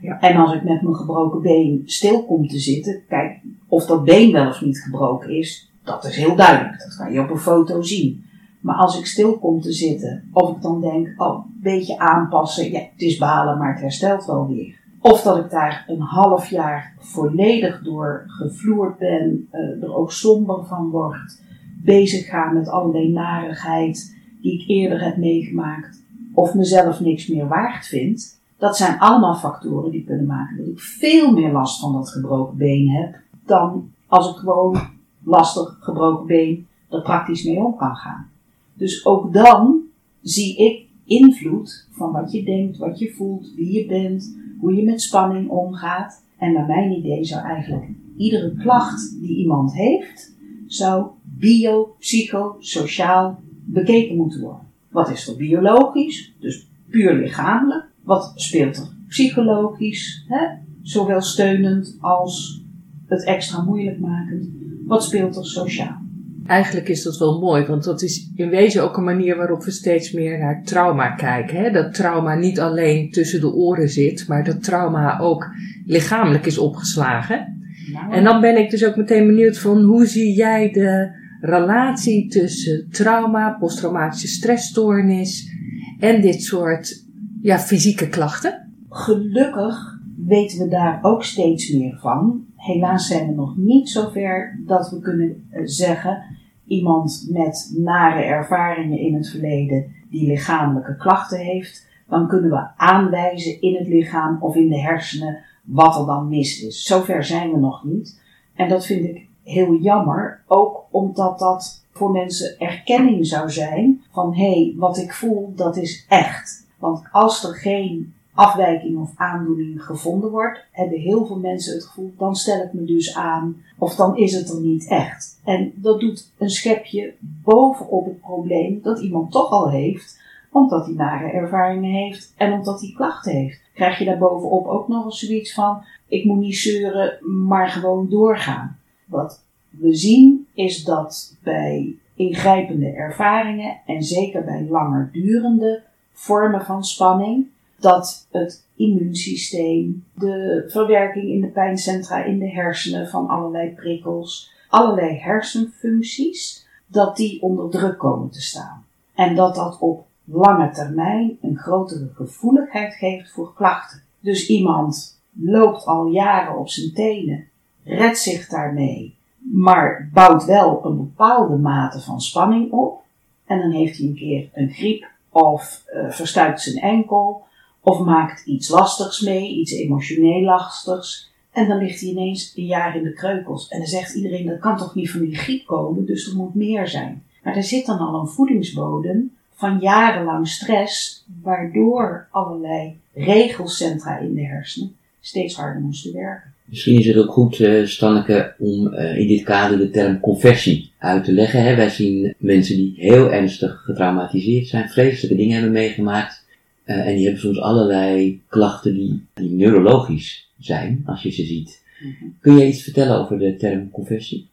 Ja. 0.00 0.20
En 0.20 0.36
als 0.36 0.54
ik 0.54 0.64
met 0.64 0.82
mijn 0.82 0.94
gebroken 0.94 1.42
been 1.42 1.82
stil 1.84 2.24
kom 2.24 2.48
te 2.48 2.58
zitten, 2.58 3.02
kijk, 3.08 3.40
of 3.68 3.86
dat 3.86 4.04
been 4.04 4.32
wel 4.32 4.48
of 4.48 4.60
niet 4.60 4.82
gebroken 4.82 5.30
is, 5.30 5.72
dat 5.84 6.04
is 6.04 6.16
heel 6.16 6.36
duidelijk. 6.36 6.78
Dat 6.78 6.96
kan 6.96 7.12
je 7.12 7.20
op 7.20 7.30
een 7.30 7.38
foto 7.38 7.82
zien. 7.82 8.24
Maar 8.60 8.76
als 8.76 8.98
ik 8.98 9.06
stil 9.06 9.38
kom 9.38 9.60
te 9.60 9.72
zitten, 9.72 10.28
of 10.32 10.56
ik 10.56 10.62
dan 10.62 10.80
denk, 10.80 11.14
oh, 11.16 11.44
een 11.46 11.60
beetje 11.62 11.98
aanpassen, 11.98 12.72
ja, 12.72 12.78
het 12.78 13.02
is 13.02 13.16
balen, 13.16 13.58
maar 13.58 13.72
het 13.72 13.80
herstelt 13.80 14.24
wel 14.24 14.48
weer. 14.48 14.82
Of 15.00 15.22
dat 15.22 15.36
ik 15.36 15.50
daar 15.50 15.84
een 15.88 16.00
half 16.00 16.50
jaar 16.50 16.94
volledig 16.98 17.82
door 17.82 18.24
gevloerd 18.26 18.98
ben, 18.98 19.48
uh, 19.52 19.82
er 19.82 19.94
ook 19.96 20.12
somber 20.12 20.64
van 20.64 20.90
word, 20.90 21.40
bezig 21.84 22.26
ga 22.26 22.52
met 22.52 22.68
allerlei 22.68 23.08
narigheid 23.08 24.16
die 24.40 24.60
ik 24.60 24.68
eerder 24.68 25.04
heb 25.04 25.16
meegemaakt, 25.16 26.04
of 26.34 26.54
mezelf 26.54 27.00
niks 27.00 27.26
meer 27.26 27.48
waard 27.48 27.86
vind. 27.86 28.40
Dat 28.58 28.76
zijn 28.76 28.98
allemaal 28.98 29.34
factoren 29.34 29.90
die 29.90 30.04
kunnen 30.04 30.26
maken 30.26 30.56
dat 30.56 30.66
ik 30.66 30.80
veel 30.80 31.32
meer 31.32 31.52
last 31.52 31.80
van 31.80 31.92
dat 31.92 32.10
gebroken 32.10 32.56
been 32.56 32.88
heb, 32.88 33.20
dan 33.46 33.90
als 34.06 34.30
ik 34.30 34.36
gewoon 34.36 34.78
lastig 35.24 35.76
gebroken 35.80 36.26
been 36.26 36.66
er 36.90 37.02
praktisch 37.02 37.44
mee 37.44 37.56
om 37.56 37.76
kan 37.76 37.96
gaan. 37.96 38.28
Dus 38.74 39.06
ook 39.06 39.32
dan 39.32 39.80
zie 40.22 40.56
ik 40.56 40.86
invloed 41.04 41.88
van 41.90 42.12
wat 42.12 42.32
je 42.32 42.44
denkt, 42.44 42.76
wat 42.76 42.98
je 42.98 43.12
voelt, 43.12 43.54
wie 43.56 43.72
je 43.72 43.86
bent, 43.86 44.36
hoe 44.60 44.74
je 44.74 44.84
met 44.84 45.02
spanning 45.02 45.48
omgaat. 45.48 46.22
En 46.38 46.52
naar 46.52 46.66
mijn 46.66 46.90
idee 46.92 47.24
zou 47.24 47.44
eigenlijk 47.44 47.88
iedere 48.16 48.56
klacht 48.56 49.20
die 49.20 49.36
iemand 49.36 49.74
heeft, 49.74 50.34
zou 50.66 51.06
bio, 51.38 51.96
psycho, 51.98 52.56
sociaal 52.58 53.40
bekeken 53.64 54.16
moeten 54.16 54.40
worden. 54.40 54.66
Wat 54.90 55.10
is 55.10 55.28
er 55.28 55.36
biologisch, 55.36 56.34
dus 56.40 56.66
puur 56.90 57.14
lichamelijk? 57.14 57.84
Wat 58.02 58.32
speelt 58.34 58.76
er 58.76 58.88
psychologisch, 59.08 60.24
hè? 60.28 60.46
zowel 60.82 61.20
steunend 61.20 61.96
als 62.00 62.62
het 63.06 63.24
extra 63.24 63.62
moeilijk 63.62 63.98
makend? 63.98 64.48
Wat 64.86 65.04
speelt 65.04 65.36
er 65.36 65.46
sociaal? 65.46 66.02
Eigenlijk 66.46 66.88
is 66.88 67.02
dat 67.02 67.18
wel 67.18 67.40
mooi, 67.40 67.64
want 67.64 67.84
dat 67.84 68.02
is 68.02 68.30
in 68.34 68.48
wezen 68.48 68.82
ook 68.82 68.96
een 68.96 69.04
manier 69.04 69.36
waarop 69.36 69.64
we 69.64 69.70
steeds 69.70 70.12
meer 70.12 70.38
naar 70.38 70.62
trauma 70.64 71.10
kijken. 71.10 71.56
Hè? 71.56 71.70
Dat 71.70 71.94
trauma 71.94 72.34
niet 72.34 72.60
alleen 72.60 73.10
tussen 73.10 73.40
de 73.40 73.52
oren 73.52 73.88
zit, 73.88 74.28
maar 74.28 74.44
dat 74.44 74.62
trauma 74.62 75.18
ook 75.18 75.50
lichamelijk 75.86 76.46
is 76.46 76.58
opgeslagen. 76.58 77.68
Nou. 77.92 78.12
En 78.12 78.24
dan 78.24 78.40
ben 78.40 78.56
ik 78.56 78.70
dus 78.70 78.84
ook 78.84 78.96
meteen 78.96 79.26
benieuwd 79.26 79.58
van 79.58 79.82
hoe 79.82 80.06
zie 80.06 80.34
jij 80.34 80.70
de 80.72 81.22
relatie 81.44 82.28
tussen 82.28 82.88
trauma, 82.90 83.56
posttraumatische 83.60 84.28
stressstoornis 84.28 85.52
en 85.98 86.20
dit 86.20 86.42
soort 86.42 87.06
ja, 87.42 87.58
fysieke 87.58 88.08
klachten? 88.08 88.72
Gelukkig 88.88 90.00
weten 90.26 90.58
we 90.58 90.68
daar 90.68 90.98
ook 91.02 91.24
steeds 91.24 91.72
meer 91.72 91.98
van. 92.00 92.44
Helaas 92.56 93.06
zijn 93.06 93.28
we 93.28 93.34
nog 93.34 93.56
niet 93.56 93.88
zover 93.88 94.62
dat 94.66 94.90
we 94.90 95.00
kunnen 95.00 95.46
eh, 95.50 95.60
zeggen 95.64 96.22
iemand 96.66 97.26
met 97.30 97.74
nare 97.76 98.22
ervaringen 98.22 98.98
in 98.98 99.14
het 99.14 99.28
verleden 99.28 99.92
die 100.10 100.26
lichamelijke 100.26 100.96
klachten 100.96 101.38
heeft, 101.38 101.88
dan 102.08 102.28
kunnen 102.28 102.50
we 102.50 102.68
aanwijzen 102.76 103.60
in 103.60 103.74
het 103.74 103.88
lichaam 103.88 104.42
of 104.42 104.56
in 104.56 104.68
de 104.68 104.80
hersenen 104.80 105.38
wat 105.64 105.98
er 105.98 106.06
dan 106.06 106.28
mis 106.28 106.62
is. 106.62 106.84
Zover 106.84 107.24
zijn 107.24 107.50
we 107.52 107.58
nog 107.58 107.84
niet. 107.84 108.22
En 108.54 108.68
dat 108.68 108.86
vind 108.86 109.04
ik 109.04 109.28
heel 109.44 109.74
jammer, 109.74 110.42
ook 110.46 110.84
omdat 110.90 111.38
dat 111.38 111.84
voor 111.92 112.10
mensen 112.10 112.58
erkenning 112.58 113.26
zou 113.26 113.50
zijn 113.50 114.02
van 114.12 114.34
hé, 114.34 114.52
hey, 114.52 114.74
wat 114.76 114.96
ik 114.96 115.12
voel, 115.12 115.52
dat 115.56 115.76
is 115.76 116.06
echt. 116.08 116.66
Want 116.78 117.02
als 117.12 117.44
er 117.44 117.54
geen 117.54 118.14
afwijking 118.34 118.98
of 118.98 119.10
aandoening 119.16 119.82
gevonden 119.82 120.30
wordt, 120.30 120.64
hebben 120.70 120.98
heel 120.98 121.26
veel 121.26 121.38
mensen 121.38 121.74
het 121.74 121.84
gevoel, 121.84 122.12
dan 122.18 122.36
stel 122.36 122.62
ik 122.62 122.72
me 122.72 122.84
dus 122.84 123.16
aan, 123.16 123.62
of 123.78 123.94
dan 123.94 124.16
is 124.16 124.32
het 124.32 124.50
er 124.50 124.60
niet 124.60 124.88
echt. 124.88 125.40
En 125.44 125.72
dat 125.74 126.00
doet 126.00 126.32
een 126.38 126.50
schepje 126.50 127.14
bovenop 127.20 128.04
het 128.04 128.20
probleem 128.20 128.80
dat 128.82 129.00
iemand 129.00 129.30
toch 129.30 129.50
al 129.50 129.70
heeft, 129.70 130.22
omdat 130.52 130.86
hij 130.86 130.94
nare 130.94 131.30
ervaringen 131.30 131.90
heeft 131.90 132.32
en 132.36 132.52
omdat 132.52 132.80
hij 132.80 132.92
klachten 132.96 133.32
heeft. 133.32 133.60
Krijg 133.74 133.98
je 133.98 134.04
daar 134.04 134.18
bovenop 134.18 134.66
ook 134.66 134.88
nog 134.88 135.04
eens 135.04 135.18
zoiets 135.18 135.54
van, 135.54 135.84
ik 136.08 136.24
moet 136.24 136.38
niet 136.38 136.56
zeuren, 136.56 137.18
maar 137.46 137.68
gewoon 137.68 138.08
doorgaan. 138.08 138.78
Wat 139.14 139.44
we 139.70 139.94
zien 139.94 140.46
is 140.54 140.84
dat 140.84 141.36
bij 141.42 141.96
ingrijpende 142.14 142.90
ervaringen 142.90 143.80
en 143.86 144.02
zeker 144.02 144.44
bij 144.44 144.66
langer 144.70 145.10
durende 145.12 145.82
vormen 146.12 146.64
van 146.64 146.84
spanning, 146.84 147.46
dat 147.78 148.26
het 148.30 148.66
immuunsysteem, 148.76 150.04
de 150.14 150.64
verwerking 150.68 151.28
in 151.30 151.40
de 151.40 151.46
pijncentra 151.46 152.24
in 152.24 152.38
de 152.38 152.50
hersenen 152.50 153.08
van 153.08 153.28
allerlei 153.28 153.70
prikkels, 153.70 154.52
allerlei 154.68 155.18
hersenfuncties, 155.18 156.66
dat 156.86 157.16
die 157.16 157.42
onder 157.42 157.70
druk 157.70 157.98
komen 157.98 158.30
te 158.30 158.42
staan. 158.42 158.84
En 159.14 159.34
dat 159.34 159.54
dat 159.54 159.78
op 159.78 160.06
lange 160.24 160.70
termijn 160.70 161.38
een 161.40 161.58
grotere 161.58 162.10
gevoeligheid 162.14 162.94
geeft 162.94 163.30
voor 163.30 163.54
klachten. 163.54 164.02
Dus 164.20 164.48
iemand 164.48 165.20
loopt 165.32 165.84
al 165.84 166.06
jaren 166.06 166.58
op 166.58 166.68
zijn 166.68 166.92
tenen, 166.92 167.48
redt 167.84 168.18
zich 168.18 168.48
daarmee, 168.48 169.16
maar 169.38 170.10
bouwt 170.12 170.44
wel 170.44 170.84
een 170.84 170.96
bepaalde 170.96 171.56
mate 171.56 172.00
van 172.00 172.20
spanning 172.20 172.72
op. 172.72 173.02
En 173.46 173.60
dan 173.60 173.70
heeft 173.70 173.98
hij 173.98 174.06
een 174.06 174.14
keer 174.14 174.48
een 174.52 174.70
griep 174.70 175.06
of 175.30 175.84
uh, 175.94 176.10
verstuikt 176.10 176.60
zijn 176.60 176.76
enkel 176.76 177.44
of 177.80 177.98
maakt 177.98 178.46
iets 178.46 178.68
lastigs 178.68 179.20
mee, 179.20 179.48
iets 179.48 179.72
emotioneel 179.72 180.40
lastigs. 180.40 181.32
En 181.52 181.68
dan 181.68 181.78
ligt 181.78 182.00
hij 182.00 182.08
ineens 182.08 182.52
een 182.56 182.66
jaar 182.66 182.96
in 182.96 183.02
de 183.02 183.12
kreukels. 183.12 183.68
En 183.68 183.78
dan 183.78 183.86
zegt 183.86 184.14
iedereen, 184.14 184.46
dat 184.46 184.58
kan 184.58 184.76
toch 184.76 184.94
niet 184.94 185.10
van 185.10 185.20
die 185.20 185.36
griep 185.36 185.66
komen, 185.66 186.06
dus 186.06 186.30
er 186.30 186.36
moet 186.36 186.54
meer 186.54 186.88
zijn. 186.88 187.22
Maar 187.42 187.56
er 187.56 187.62
zit 187.62 187.86
dan 187.86 187.98
al 187.98 188.20
een 188.20 188.26
voedingsbodem 188.26 189.36
van 189.54 189.78
jarenlang 189.78 190.48
stress, 190.48 191.24
waardoor 191.42 192.28
allerlei 192.30 193.00
regelcentra 193.12 194.18
in 194.18 194.34
de 194.34 194.44
hersenen 194.46 194.96
steeds 195.26 195.54
harder 195.54 195.82
moesten 195.82 196.12
werken. 196.12 196.52
Misschien 196.64 196.98
is 196.98 197.06
het 197.06 197.16
ook 197.16 197.32
goed, 197.32 197.58
uh, 197.58 197.86
Stanneke, 197.86 198.54
om 198.58 198.94
uh, 198.94 199.18
in 199.18 199.26
dit 199.26 199.42
kader 199.42 199.78
de 199.78 199.90
term 199.90 200.20
conversie 200.20 200.90
uit 200.98 201.24
te 201.24 201.32
leggen. 201.32 201.62
Hè? 201.62 201.74
Wij 201.74 201.88
zien 201.88 202.34
mensen 202.38 202.76
die 202.76 202.94
heel 202.96 203.32
ernstig 203.32 203.82
getraumatiseerd 203.84 204.66
zijn, 204.66 204.88
vreselijke 204.88 205.36
dingen 205.36 205.54
hebben 205.54 205.72
meegemaakt, 205.72 206.46
uh, 206.86 207.06
en 207.06 207.14
die 207.14 207.24
hebben 207.24 207.42
soms 207.42 207.60
allerlei 207.60 208.42
klachten 208.48 208.94
die, 208.94 209.26
die 209.34 209.50
neurologisch 209.50 210.50
zijn, 210.58 211.02
als 211.06 211.22
je 211.22 211.30
ze 211.30 211.44
ziet. 211.44 211.82
Mhm. 212.00 212.30
Kun 212.40 212.56
je 212.56 212.66
iets 212.66 212.82
vertellen 212.82 213.18
over 213.18 213.38
de 213.38 213.56
term 213.56 213.90
conversie? 213.90 214.48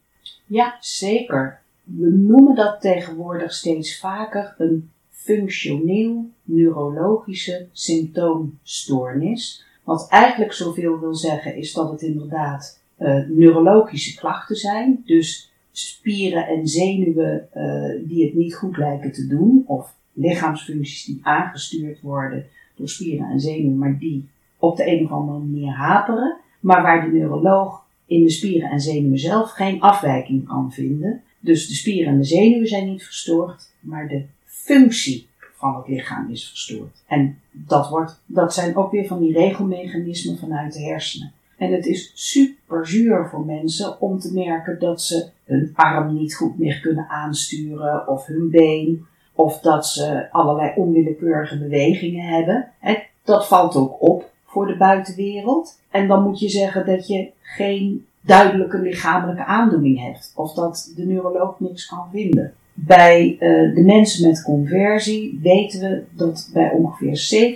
Ja, 0.46 0.78
zeker. 0.80 1.60
We 1.84 2.10
noemen 2.10 2.56
dat 2.56 2.82
tegenwoordig 2.82 3.54
steeds 3.54 4.00
vaker 4.00 4.56
een 4.58 4.90
functioneel 5.10 6.30
neurologische 6.44 7.68
symptoomstoornis. 7.72 9.66
Wat 9.84 10.08
eigenlijk 10.10 10.54
zoveel 10.54 11.00
wil 11.00 11.16
zeggen 11.16 11.56
is 11.56 11.74
dat 11.74 11.92
het 11.92 12.02
inderdaad 12.02 12.82
uh, 13.00 13.28
neurologische 13.28 14.20
klachten 14.20 14.56
zijn. 14.56 15.02
Dus 15.06 15.52
spieren 15.72 16.48
en 16.48 16.68
zenuwen 16.68 17.48
uh, 17.56 18.10
die 18.10 18.26
het 18.26 18.34
niet 18.34 18.56
goed 18.56 18.78
lijken 18.78 19.12
te 19.12 19.28
doen, 19.28 19.64
of 19.66 19.96
lichaamsfuncties 20.14 21.06
die 21.06 21.20
aangestuurd 21.22 22.02
worden 22.02 22.46
door 22.76 22.90
spieren 22.90 23.30
en 23.30 23.40
zenuwen, 23.40 23.78
maar 23.78 23.98
die 23.98 24.30
op 24.58 24.78
de 24.78 24.88
een 24.88 25.06
of 25.06 25.12
andere 25.12 25.40
manier 25.40 25.74
haperen, 25.74 26.38
maar 26.60 26.82
waar 26.82 27.06
de 27.06 27.18
neuroloog 27.18 27.86
in 28.06 28.24
de 28.24 28.30
spieren 28.30 28.70
en 28.70 28.80
zenuwen 28.80 29.20
zelf 29.20 29.52
geen 29.52 29.82
afwijking 29.82 30.48
kan 30.48 30.72
vinden. 30.72 31.22
Dus 31.40 31.68
de 31.68 31.74
spieren 31.74 32.14
en 32.14 32.18
de 32.18 32.24
zenuwen 32.24 32.68
zijn 32.68 32.88
niet 32.88 33.04
verstoord, 33.04 33.72
maar 33.80 34.08
de 34.08 34.26
functie 34.46 35.28
van 35.62 35.76
het 35.76 35.88
lichaam 35.88 36.32
is 36.32 36.50
verstoord. 36.50 37.04
En 37.08 37.40
dat, 37.52 37.90
wordt, 37.90 38.22
dat 38.26 38.54
zijn 38.54 38.76
ook 38.76 38.92
weer 38.92 39.06
van 39.06 39.20
die 39.20 39.34
regelmechanismen 39.34 40.38
vanuit 40.38 40.74
de 40.74 40.82
hersenen. 40.82 41.32
En 41.58 41.72
het 41.72 41.86
is 41.86 42.12
super 42.16 42.88
zuur 42.88 43.28
voor 43.30 43.46
mensen 43.46 44.02
om 44.02 44.20
te 44.20 44.34
merken 44.34 44.80
dat 44.80 45.02
ze 45.02 45.30
hun 45.46 45.72
arm 45.76 46.14
niet 46.14 46.36
goed 46.36 46.60
meer 46.60 46.80
kunnen 46.80 47.08
aansturen 47.08 48.08
of 48.08 48.26
hun 48.26 48.50
been 48.50 49.06
of 49.34 49.60
dat 49.60 49.88
ze 49.88 50.32
allerlei 50.32 50.74
onwillekeurige 50.76 51.58
bewegingen 51.58 52.26
hebben. 52.26 52.72
Dat 53.24 53.48
valt 53.48 53.76
ook 53.76 54.02
op 54.02 54.30
voor 54.46 54.68
de 54.68 54.78
buitenwereld. 54.78 55.80
En 55.90 56.08
dan 56.08 56.24
moet 56.24 56.40
je 56.40 56.50
zeggen 56.50 56.86
dat 56.86 57.08
je 57.08 57.32
geen 57.42 58.06
duidelijke 58.22 58.80
lichamelijke 58.80 59.46
aandoening 59.46 60.00
hebt. 60.00 60.34
Of 60.36 60.54
dat 60.54 60.94
de 60.96 61.06
neuroloog 61.06 61.60
niks 61.60 61.86
kan 61.86 62.08
vinden. 62.12 62.54
Bij 62.86 63.38
uh, 63.40 63.76
de 63.76 63.82
mensen 63.86 64.28
met 64.28 64.44
conversie 64.44 65.40
weten 65.44 65.80
we 65.80 66.04
dat 66.12 66.50
bij 66.54 66.72
ongeveer 66.72 67.50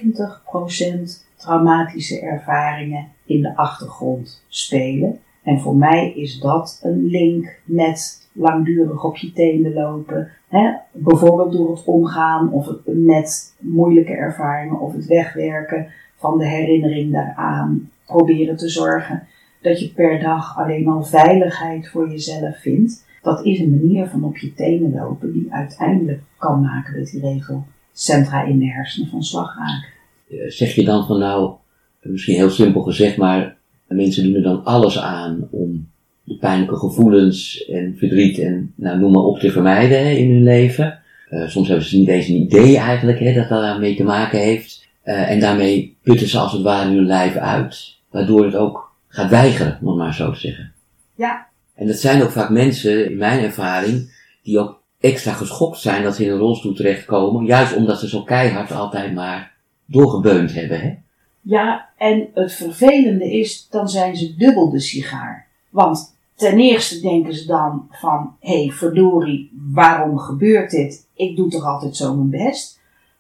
70% 1.10 1.26
traumatische 1.36 2.20
ervaringen 2.20 3.08
in 3.26 3.42
de 3.42 3.56
achtergrond 3.56 4.44
spelen. 4.48 5.20
En 5.44 5.60
voor 5.60 5.76
mij 5.76 6.12
is 6.16 6.40
dat 6.40 6.80
een 6.84 7.06
link 7.06 7.60
met 7.64 8.28
langdurig 8.32 9.04
op 9.04 9.18
je 9.18 9.32
tenen 9.34 9.74
lopen. 9.74 10.30
Hè? 10.48 10.72
Bijvoorbeeld 10.92 11.52
door 11.52 11.72
het 11.72 11.84
omgaan 11.84 12.52
of 12.52 12.66
het, 12.68 12.80
met 12.86 13.56
moeilijke 13.60 14.14
ervaringen 14.14 14.80
of 14.80 14.94
het 14.94 15.06
wegwerken 15.06 15.88
van 16.16 16.38
de 16.38 16.48
herinnering 16.48 17.12
daaraan. 17.12 17.90
Proberen 18.06 18.58
te 18.58 18.70
zorgen 18.70 19.28
dat 19.62 19.80
je 19.80 19.94
per 19.94 20.20
dag 20.20 20.58
alleen 20.58 20.88
al 20.88 21.04
veiligheid 21.04 21.88
voor 21.88 22.10
jezelf 22.10 22.58
vindt. 22.58 23.05
Dat 23.26 23.46
is 23.46 23.60
een 23.60 23.70
manier 23.70 24.08
van 24.08 24.24
op 24.24 24.38
je 24.38 24.54
tenen 24.54 24.94
lopen 24.94 25.34
die 25.34 25.48
uiteindelijk 25.50 26.22
kan 26.38 26.62
maken 26.62 27.00
dat 27.00 27.12
die 27.12 27.22
regelcentra 27.22 28.44
in 28.44 28.60
de 28.60 28.66
hersenen 28.66 29.10
van 29.10 29.24
slag 29.24 29.58
raken. 29.58 29.90
Eh, 30.30 30.52
Zeg 30.52 30.76
je 30.76 30.84
dan 30.84 31.06
van 31.06 31.20
nou, 31.20 31.54
misschien 32.02 32.36
heel 32.36 32.50
simpel 32.50 32.82
gezegd, 32.82 33.18
maar 33.18 33.56
mensen 33.88 34.24
doen 34.24 34.36
er 34.36 34.42
dan 34.42 34.64
alles 34.64 35.00
aan 35.00 35.48
om 35.52 35.88
de 36.24 36.38
pijnlijke 36.38 36.76
gevoelens 36.76 37.66
en 37.66 37.96
verdriet 37.98 38.40
en 38.40 38.74
nou, 38.76 39.00
noem 39.00 39.12
maar 39.12 39.24
op 39.24 39.40
te 39.40 39.52
vermijden 39.52 40.06
hè, 40.06 40.10
in 40.10 40.32
hun 40.32 40.44
leven. 40.44 41.00
Eh, 41.30 41.48
soms 41.48 41.68
hebben 41.68 41.86
ze 41.86 41.98
niet 41.98 42.08
eens 42.08 42.28
een 42.28 42.36
idee 42.36 42.78
eigenlijk 42.78 43.20
hè, 43.20 43.34
dat 43.34 43.50
dat 43.50 43.62
daarmee 43.62 43.96
te 43.96 44.04
maken 44.04 44.40
heeft. 44.40 44.88
Eh, 45.02 45.32
en 45.32 45.40
daarmee 45.40 45.98
putten 46.02 46.28
ze 46.28 46.40
als 46.40 46.52
het 46.52 46.62
ware 46.62 46.90
hun 46.90 47.06
lijf 47.06 47.36
uit. 47.36 47.98
Waardoor 48.10 48.46
het 48.46 48.56
ook 48.56 48.96
gaat 49.08 49.30
weigeren, 49.30 49.78
om 49.82 49.88
het 49.88 49.98
maar 49.98 50.14
zo 50.14 50.32
te 50.32 50.40
zeggen. 50.40 50.72
Ja. 51.16 51.54
En 51.76 51.88
dat 51.88 51.98
zijn 51.98 52.24
ook 52.24 52.32
vaak 52.32 52.50
mensen, 52.50 53.12
in 53.12 53.18
mijn 53.18 53.44
ervaring, 53.44 54.14
die 54.44 54.60
ook 54.60 54.82
extra 55.00 55.34
geschokt 55.34 55.80
zijn 55.80 56.04
dat 56.04 56.16
ze 56.16 56.24
in 56.24 56.32
een 56.32 56.38
rolstoel 56.38 56.74
terechtkomen. 56.74 57.46
Juist 57.46 57.76
omdat 57.76 58.00
ze 58.00 58.10
zo 58.10 58.24
keihard 58.24 58.72
altijd 58.72 59.14
maar 59.14 59.56
doorgebeund 59.86 60.54
hebben. 60.54 60.82
Hè? 60.82 60.94
Ja, 61.42 61.90
en 61.98 62.28
het 62.34 62.54
vervelende 62.54 63.32
is, 63.32 63.68
dan 63.70 63.90
zijn 63.90 64.16
ze 64.16 64.36
dubbel 64.36 64.70
de 64.70 64.80
sigaar. 64.80 65.48
Want 65.70 66.16
ten 66.36 66.60
eerste 66.60 67.00
denken 67.00 67.34
ze 67.34 67.48
dan 67.48 67.88
van, 67.92 68.36
hé 68.40 68.64
hey, 68.64 68.72
verdorie, 68.72 69.52
waarom 69.72 70.18
gebeurt 70.18 70.72
dit? 70.72 71.08
Ik 71.14 71.36
doe 71.36 71.50
toch 71.50 71.66
altijd 71.66 71.96
zo 71.96 72.16
mijn 72.16 72.46
best. 72.46 72.80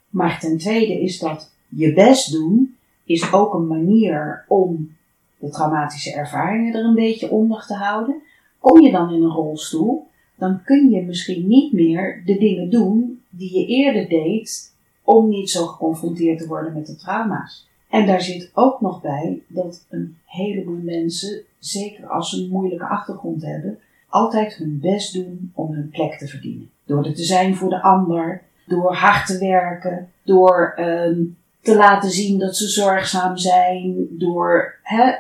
Maar 0.10 0.40
ten 0.40 0.58
tweede 0.58 1.02
is 1.02 1.20
dat 1.20 1.52
je 1.70 1.94
best 1.94 2.32
doen, 2.32 2.78
is 3.04 3.34
ook 3.34 3.54
een 3.54 3.68
manier 3.68 4.46
om 4.48 4.96
de 5.40 5.50
traumatische 5.50 6.14
ervaringen 6.14 6.74
er 6.74 6.84
een 6.84 6.96
beetje 6.96 7.30
onder 7.30 7.66
te 7.66 7.74
houden. 7.74 8.22
Kom 8.66 8.82
je 8.82 8.92
dan 8.92 9.14
in 9.14 9.24
een 9.24 9.30
rolstoel, 9.32 10.08
dan 10.36 10.64
kun 10.64 10.90
je 10.90 11.02
misschien 11.02 11.48
niet 11.48 11.74
meer 11.74 12.22
de 12.26 12.38
dingen 12.38 12.70
doen 12.70 13.22
die 13.30 13.58
je 13.60 13.66
eerder 13.66 14.10
deed 14.10 14.74
om 15.04 15.30
niet 15.30 15.50
zo 15.50 15.66
geconfronteerd 15.66 16.40
te 16.40 16.48
worden 16.48 16.74
met 16.74 16.86
de 16.86 16.96
trauma's. 16.96 17.68
En 17.90 18.06
daar 18.06 18.22
zit 18.22 18.52
ook 18.54 18.82
nog 18.82 19.02
bij 19.02 19.42
dat 19.48 19.86
een 19.90 20.18
heleboel 20.26 20.80
mensen, 20.84 21.42
zeker 21.60 22.08
als 22.08 22.30
ze 22.30 22.44
een 22.44 22.50
moeilijke 22.50 22.86
achtergrond 22.86 23.46
hebben, 23.46 23.80
altijd 24.10 24.56
hun 24.56 24.80
best 24.82 25.14
doen 25.14 25.52
om 25.54 25.74
hun 25.74 25.90
plek 25.90 26.18
te 26.18 26.28
verdienen. 26.28 26.70
Door 26.86 27.06
er 27.06 27.16
te 27.16 27.24
zijn 27.24 27.56
voor 27.56 27.70
de 27.70 27.82
ander, 27.82 28.42
door 28.68 28.94
hard 28.94 29.28
te 29.28 29.38
werken, 29.38 30.10
door 30.24 30.76
um, 30.80 31.38
te 31.62 31.76
laten 31.76 32.10
zien 32.10 32.40
dat 32.40 32.58
ze 32.58 32.68
zorgzaam 32.68 33.38
zijn, 33.38 34.08
door 34.10 34.80
hè, 34.84 35.12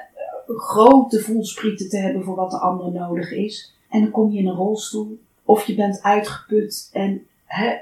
grote 0.45 1.19
voelsprieten 1.19 1.89
te 1.89 1.97
hebben 1.97 2.23
voor 2.23 2.35
wat 2.35 2.51
de 2.51 2.59
ander 2.59 2.91
nodig 2.91 3.31
is. 3.31 3.73
En 3.89 4.01
dan 4.01 4.11
kom 4.11 4.31
je 4.31 4.39
in 4.39 4.47
een 4.47 4.55
rolstoel, 4.55 5.19
of 5.43 5.65
je 5.65 5.75
bent 5.75 6.01
uitgeput 6.01 6.89
en 6.93 7.27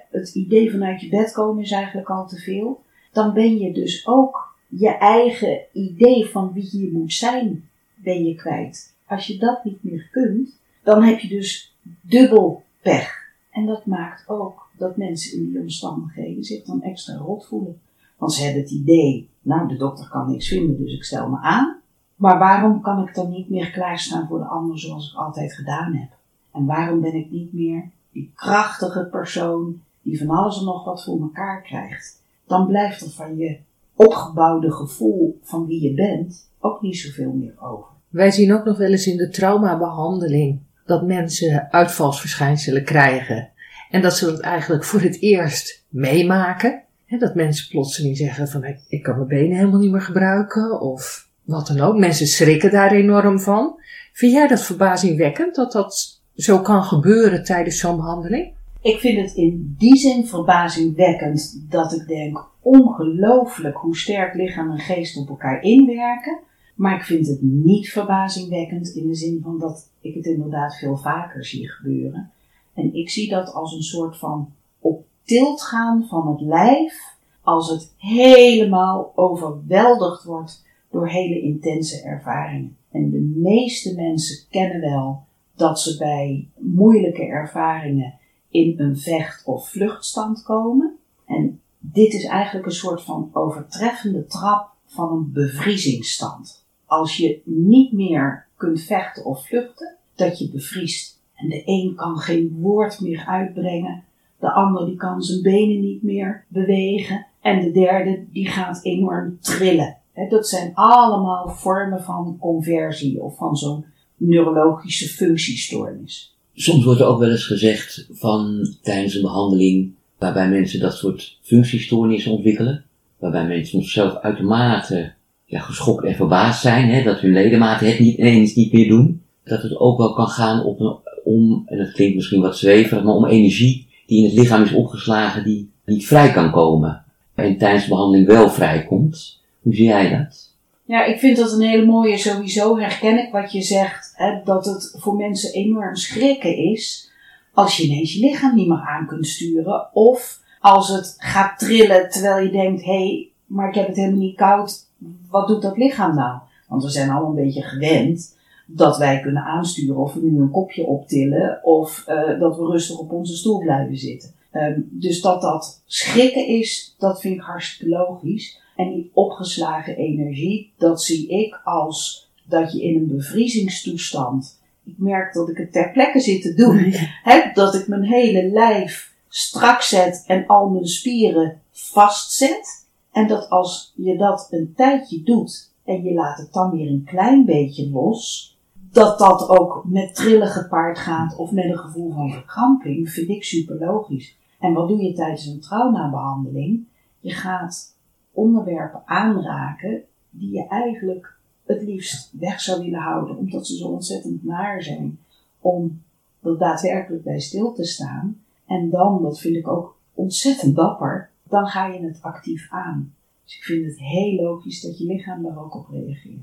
het 0.09 0.35
idee 0.35 0.71
vanuit 0.71 1.01
je 1.01 1.09
bed 1.09 1.31
komen 1.31 1.63
is 1.63 1.71
eigenlijk 1.71 2.09
al 2.09 2.27
te 2.27 2.37
veel. 2.37 2.81
Dan 3.11 3.33
ben 3.33 3.57
je 3.57 3.73
dus 3.73 4.07
ook 4.07 4.55
je 4.67 4.89
eigen 4.89 5.59
idee 5.71 6.25
van 6.25 6.53
wie 6.53 6.79
je 6.79 6.91
moet 6.91 7.13
zijn, 7.13 7.69
ben 7.95 8.23
je 8.25 8.35
kwijt. 8.35 8.95
Als 9.07 9.27
je 9.27 9.37
dat 9.37 9.63
niet 9.63 9.83
meer 9.83 10.07
kunt, 10.11 10.59
dan 10.83 11.03
heb 11.03 11.19
je 11.19 11.27
dus 11.27 11.75
dubbel 12.01 12.63
pech. 12.81 13.21
En 13.51 13.65
dat 13.65 13.85
maakt 13.85 14.29
ook 14.29 14.69
dat 14.77 14.97
mensen 14.97 15.37
in 15.37 15.49
die 15.49 15.59
omstandigheden 15.59 16.43
zich 16.43 16.63
dan 16.63 16.81
extra 16.81 17.15
rot 17.15 17.45
voelen. 17.45 17.81
Want 18.17 18.33
ze 18.33 18.43
hebben 18.43 18.61
het 18.61 18.71
idee, 18.71 19.29
nou 19.41 19.67
de 19.67 19.77
dokter 19.77 20.09
kan 20.09 20.31
niks 20.31 20.47
vinden, 20.47 20.77
dus 20.77 20.93
ik 20.93 21.03
stel 21.03 21.29
me 21.29 21.37
aan. 21.39 21.81
Maar 22.23 22.39
waarom 22.39 22.81
kan 22.81 23.07
ik 23.07 23.15
dan 23.15 23.29
niet 23.29 23.49
meer 23.49 23.71
klaarstaan 23.71 24.27
voor 24.27 24.39
de 24.39 24.45
ander 24.45 24.79
zoals 24.79 25.11
ik 25.11 25.17
altijd 25.17 25.53
gedaan 25.53 25.93
heb? 25.93 26.09
En 26.51 26.65
waarom 26.65 27.01
ben 27.01 27.13
ik 27.13 27.31
niet 27.31 27.53
meer 27.53 27.89
die 28.11 28.31
krachtige 28.35 29.07
persoon 29.11 29.81
die 30.01 30.17
van 30.17 30.29
alles 30.29 30.57
en 30.57 30.65
nog 30.65 30.85
wat 30.85 31.03
voor 31.03 31.21
elkaar 31.21 31.61
krijgt? 31.61 32.21
Dan 32.47 32.67
blijft 32.67 33.01
er 33.01 33.09
van 33.09 33.37
je 33.37 33.57
opgebouwde 33.95 34.71
gevoel 34.71 35.39
van 35.41 35.65
wie 35.65 35.81
je 35.81 35.93
bent 35.93 36.49
ook 36.59 36.81
niet 36.81 36.97
zoveel 36.97 37.31
meer 37.31 37.53
over. 37.59 37.89
Wij 38.09 38.31
zien 38.31 38.53
ook 38.53 38.65
nog 38.65 38.77
wel 38.77 38.91
eens 38.91 39.07
in 39.07 39.17
de 39.17 39.29
traumabehandeling 39.29 40.59
dat 40.85 41.05
mensen 41.05 41.71
uitvalsverschijnselen 41.71 42.83
krijgen. 42.83 43.49
En 43.89 44.01
dat 44.01 44.17
ze 44.17 44.25
dat 44.25 44.39
eigenlijk 44.39 44.83
voor 44.83 45.01
het 45.01 45.21
eerst 45.21 45.85
meemaken. 45.89 46.81
Dat 47.19 47.35
mensen 47.35 47.69
plotseling 47.69 48.17
zeggen 48.17 48.47
van 48.47 48.65
ik 48.87 49.03
kan 49.03 49.15
mijn 49.15 49.27
benen 49.27 49.57
helemaal 49.57 49.79
niet 49.79 49.91
meer 49.91 50.01
gebruiken 50.01 50.81
of 50.81 51.31
wat 51.43 51.67
dan 51.67 51.79
ook. 51.79 51.97
Mensen 51.97 52.27
schrikken 52.27 52.71
daar 52.71 52.91
enorm 52.91 53.39
van. 53.39 53.79
Vind 54.13 54.31
jij 54.31 54.47
dat 54.47 54.61
verbazingwekkend 54.61 55.55
dat 55.55 55.71
dat 55.71 56.21
zo 56.35 56.59
kan 56.59 56.83
gebeuren 56.83 57.43
tijdens 57.43 57.79
zo'n 57.79 57.95
behandeling? 57.95 58.51
Ik 58.81 58.99
vind 58.99 59.17
het 59.17 59.35
in 59.35 59.75
die 59.77 59.97
zin 59.97 60.27
verbazingwekkend 60.27 61.65
dat 61.69 61.93
ik 61.93 62.07
denk 62.07 62.47
ongelooflijk 62.61 63.77
hoe 63.77 63.97
sterk 63.97 64.33
lichaam 64.33 64.71
en 64.71 64.79
geest 64.79 65.17
op 65.17 65.29
elkaar 65.29 65.61
inwerken. 65.61 66.39
Maar 66.75 66.95
ik 66.95 67.03
vind 67.03 67.27
het 67.27 67.41
niet 67.41 67.89
verbazingwekkend 67.89 68.89
in 68.89 69.07
de 69.07 69.15
zin 69.15 69.39
van 69.43 69.59
dat 69.59 69.89
ik 70.01 70.13
het 70.13 70.25
inderdaad 70.25 70.75
veel 70.77 70.97
vaker 70.97 71.45
zie 71.45 71.69
gebeuren. 71.69 72.31
En 72.73 72.93
ik 72.93 73.09
zie 73.09 73.29
dat 73.29 73.53
als 73.53 73.73
een 73.75 73.83
soort 73.83 74.17
van 74.17 74.49
op 74.79 75.05
tilt 75.23 75.61
gaan 75.61 76.05
van 76.09 76.27
het 76.27 76.41
lijf 76.41 77.15
als 77.41 77.69
het 77.69 77.93
helemaal 77.97 79.11
overweldigd 79.15 80.23
wordt 80.23 80.63
door 80.93 81.07
hele 81.07 81.41
intense 81.41 82.01
ervaringen. 82.01 82.77
En 82.91 83.09
de 83.09 83.33
meeste 83.35 83.95
mensen 83.95 84.47
kennen 84.49 84.81
wel 84.81 85.23
dat 85.55 85.79
ze 85.79 85.97
bij 85.97 86.47
moeilijke 86.57 87.25
ervaringen 87.25 88.13
in 88.49 88.73
een 88.77 88.97
vecht- 88.97 89.45
of 89.45 89.69
vluchtstand 89.69 90.43
komen. 90.43 90.95
En 91.25 91.61
dit 91.79 92.13
is 92.13 92.25
eigenlijk 92.25 92.65
een 92.65 92.71
soort 92.71 93.01
van 93.01 93.29
overtreffende 93.31 94.25
trap 94.25 94.71
van 94.85 95.11
een 95.11 95.31
bevriezingsstand. 95.31 96.65
Als 96.85 97.17
je 97.17 97.41
niet 97.45 97.91
meer 97.91 98.45
kunt 98.57 98.81
vechten 98.81 99.25
of 99.25 99.47
vluchten, 99.47 99.95
dat 100.15 100.39
je 100.39 100.49
bevriest. 100.49 101.21
En 101.35 101.49
de 101.49 101.61
een 101.65 101.93
kan 101.95 102.17
geen 102.17 102.57
woord 102.59 103.01
meer 103.01 103.25
uitbrengen, 103.27 104.03
de 104.39 104.51
ander 104.51 104.85
die 104.85 104.95
kan 104.95 105.21
zijn 105.21 105.41
benen 105.41 105.81
niet 105.81 106.03
meer 106.03 106.45
bewegen 106.47 107.25
en 107.41 107.61
de 107.61 107.71
derde 107.71 108.25
die 108.31 108.47
gaat 108.47 108.83
enorm 108.83 109.37
trillen. 109.39 109.97
Dat 110.29 110.47
zijn 110.47 110.71
allemaal 110.73 111.49
vormen 111.49 112.03
van 112.03 112.37
conversie 112.39 113.21
of 113.21 113.37
van 113.37 113.55
zo'n 113.55 113.85
neurologische 114.17 115.07
functiestoornis. 115.07 116.35
Soms 116.53 116.83
wordt 116.83 116.99
er 116.99 117.05
ook 117.05 117.19
wel 117.19 117.29
eens 117.31 117.45
gezegd 117.45 118.07
van 118.11 118.67
tijdens 118.81 119.15
een 119.15 119.21
behandeling 119.21 119.93
waarbij 120.17 120.49
mensen 120.49 120.79
dat 120.79 120.93
soort 120.93 121.37
functiestoornissen 121.41 122.31
ontwikkelen, 122.31 122.85
waarbij 123.19 123.47
mensen 123.47 123.67
soms 123.67 123.91
zelf 123.91 124.15
uitermate 124.15 125.13
ja, 125.45 125.59
geschokt 125.59 126.05
en 126.05 126.15
verbaasd 126.15 126.61
zijn, 126.61 127.03
dat 127.03 127.19
hun 127.19 127.33
ledematen 127.33 127.87
het 127.87 127.99
niet 127.99 128.17
ineens 128.17 128.55
niet 128.55 128.73
meer 128.73 128.87
doen, 128.87 129.21
dat 129.43 129.61
het 129.61 129.77
ook 129.77 129.97
wel 129.97 130.13
kan 130.13 130.27
gaan 130.27 130.63
op 130.63 130.79
een, 130.79 130.97
om, 131.23 131.63
en 131.65 131.77
dat 131.77 131.91
klinkt 131.91 132.15
misschien 132.15 132.41
wat 132.41 132.57
zweverig, 132.57 133.03
maar 133.03 133.13
om 133.13 133.25
energie 133.25 133.87
die 134.05 134.17
in 134.17 134.29
het 134.29 134.39
lichaam 134.39 134.63
is 134.63 134.73
opgeslagen, 134.73 135.43
die 135.43 135.71
niet 135.85 136.07
vrij 136.07 136.31
kan 136.31 136.51
komen. 136.51 137.03
En 137.35 137.57
tijdens 137.57 137.83
de 137.83 137.89
behandeling 137.89 138.27
wel 138.27 138.49
vrijkomt. 138.49 139.41
Hoe 139.63 139.75
zie 139.75 139.85
jij 139.85 140.09
dat? 140.09 140.51
Ja, 140.85 141.03
ik 141.03 141.19
vind 141.19 141.37
dat 141.37 141.51
een 141.51 141.61
hele 141.61 141.85
mooie. 141.85 142.17
Sowieso 142.17 142.77
herken 142.77 143.25
ik 143.25 143.31
wat 143.31 143.51
je 143.51 143.61
zegt, 143.61 144.13
hè, 144.15 144.41
dat 144.43 144.65
het 144.65 144.95
voor 144.99 145.15
mensen 145.15 145.53
enorm 145.53 145.95
schrikken 145.95 146.57
is 146.57 147.11
als 147.53 147.77
je 147.77 147.83
ineens 147.83 148.13
je 148.13 148.19
lichaam 148.19 148.55
niet 148.55 148.67
meer 148.67 148.85
aan 148.87 149.07
kunt 149.07 149.27
sturen. 149.27 149.93
Of 149.93 150.41
als 150.59 150.89
het 150.89 151.15
gaat 151.17 151.59
trillen 151.59 152.09
terwijl 152.09 152.45
je 152.45 152.51
denkt, 152.51 152.83
hé, 152.83 152.91
hey, 152.91 153.29
maar 153.45 153.67
ik 153.67 153.75
heb 153.75 153.87
het 153.87 153.95
helemaal 153.95 154.19
niet 154.19 154.35
koud. 154.35 154.87
Wat 155.29 155.47
doet 155.47 155.61
dat 155.61 155.77
lichaam 155.77 156.15
nou? 156.15 156.39
Want 156.67 156.83
we 156.83 156.89
zijn 156.89 157.09
allemaal 157.09 157.29
een 157.29 157.43
beetje 157.43 157.61
gewend 157.61 158.37
dat 158.65 158.97
wij 158.97 159.19
kunnen 159.19 159.43
aansturen 159.43 159.97
of 159.97 160.13
we 160.13 160.21
nu 160.21 160.41
een 160.41 160.51
kopje 160.51 160.85
optillen 160.85 161.59
of 161.63 162.05
uh, 162.07 162.39
dat 162.39 162.57
we 162.57 162.65
rustig 162.65 162.97
op 162.97 163.11
onze 163.11 163.35
stoel 163.35 163.59
blijven 163.59 163.97
zitten. 163.97 164.31
Um, 164.51 164.87
dus 164.91 165.21
dat 165.21 165.41
dat 165.41 165.81
schrikken 165.85 166.47
is, 166.47 166.95
dat 166.97 167.21
vind 167.21 167.35
ik 167.35 167.41
hartstikke 167.41 167.95
logisch. 167.95 168.61
En 168.75 168.93
die 168.93 169.11
opgeslagen 169.13 169.95
energie, 169.95 170.73
dat 170.77 171.03
zie 171.03 171.27
ik 171.27 171.61
als 171.63 172.29
dat 172.45 172.73
je 172.73 172.83
in 172.83 172.95
een 172.95 173.07
bevriezingstoestand. 173.07 174.61
Ik 174.83 174.97
merk 174.97 175.33
dat 175.33 175.49
ik 175.49 175.57
het 175.57 175.71
ter 175.71 175.91
plekke 175.91 176.19
zit 176.19 176.41
te 176.41 176.53
doen. 176.53 176.77
He, 177.23 177.49
dat 177.53 177.75
ik 177.75 177.87
mijn 177.87 178.03
hele 178.03 178.49
lijf 178.49 179.13
strak 179.27 179.81
zet 179.81 180.23
en 180.27 180.47
al 180.47 180.69
mijn 180.69 180.87
spieren 180.87 181.61
vastzet. 181.71 182.87
En 183.11 183.27
dat 183.27 183.49
als 183.49 183.93
je 183.95 184.17
dat 184.17 184.47
een 184.49 184.73
tijdje 184.75 185.23
doet 185.23 185.71
en 185.83 186.03
je 186.03 186.13
laat 186.13 186.37
het 186.37 186.53
dan 186.53 186.71
weer 186.71 186.87
een 186.87 187.03
klein 187.05 187.45
beetje 187.45 187.89
los, 187.89 188.53
dat 188.91 189.19
dat 189.19 189.49
ook 189.49 189.83
met 189.85 190.15
trillen 190.15 190.47
gepaard 190.47 190.99
gaat 190.99 191.35
of 191.37 191.51
met 191.51 191.65
een 191.65 191.77
gevoel 191.77 192.11
van 192.11 192.31
verkramping, 192.31 193.09
vind 193.09 193.29
ik 193.29 193.43
super 193.43 193.77
logisch. 193.79 194.37
En 194.59 194.73
wat 194.73 194.87
doe 194.87 195.01
je 195.01 195.13
tijdens 195.13 195.45
een 195.45 195.59
traumabehandeling? 195.59 196.87
Je 197.19 197.31
gaat 197.31 197.92
onderwerpen 198.33 199.01
aanraken 199.05 200.03
die 200.29 200.51
je 200.51 200.67
eigenlijk 200.67 201.35
het 201.65 201.81
liefst 201.81 202.31
weg 202.39 202.61
zou 202.61 202.81
willen 202.83 202.99
houden, 202.99 203.37
omdat 203.37 203.67
ze 203.67 203.77
zo 203.77 203.87
ontzettend 203.87 204.43
naar 204.43 204.83
zijn. 204.83 205.19
Om 205.59 206.01
er 206.43 206.57
daadwerkelijk 206.57 207.23
bij 207.23 207.39
stil 207.39 207.73
te 207.73 207.83
staan. 207.83 208.41
En 208.67 208.89
dan, 208.89 209.21
dat 209.21 209.39
vind 209.39 209.55
ik 209.55 209.67
ook 209.67 209.97
ontzettend 210.13 210.75
dapper, 210.75 211.29
dan 211.43 211.67
ga 211.67 211.87
je 211.87 212.05
het 212.05 212.19
actief 212.21 212.67
aan. 212.71 213.13
Dus 213.45 213.55
ik 213.55 213.63
vind 213.63 213.85
het 213.85 213.99
heel 213.99 214.41
logisch 214.41 214.81
dat 214.81 214.97
je 214.97 215.05
lichaam 215.05 215.43
daar 215.43 215.63
ook 215.63 215.75
op 215.75 215.87
reageert. 215.91 216.41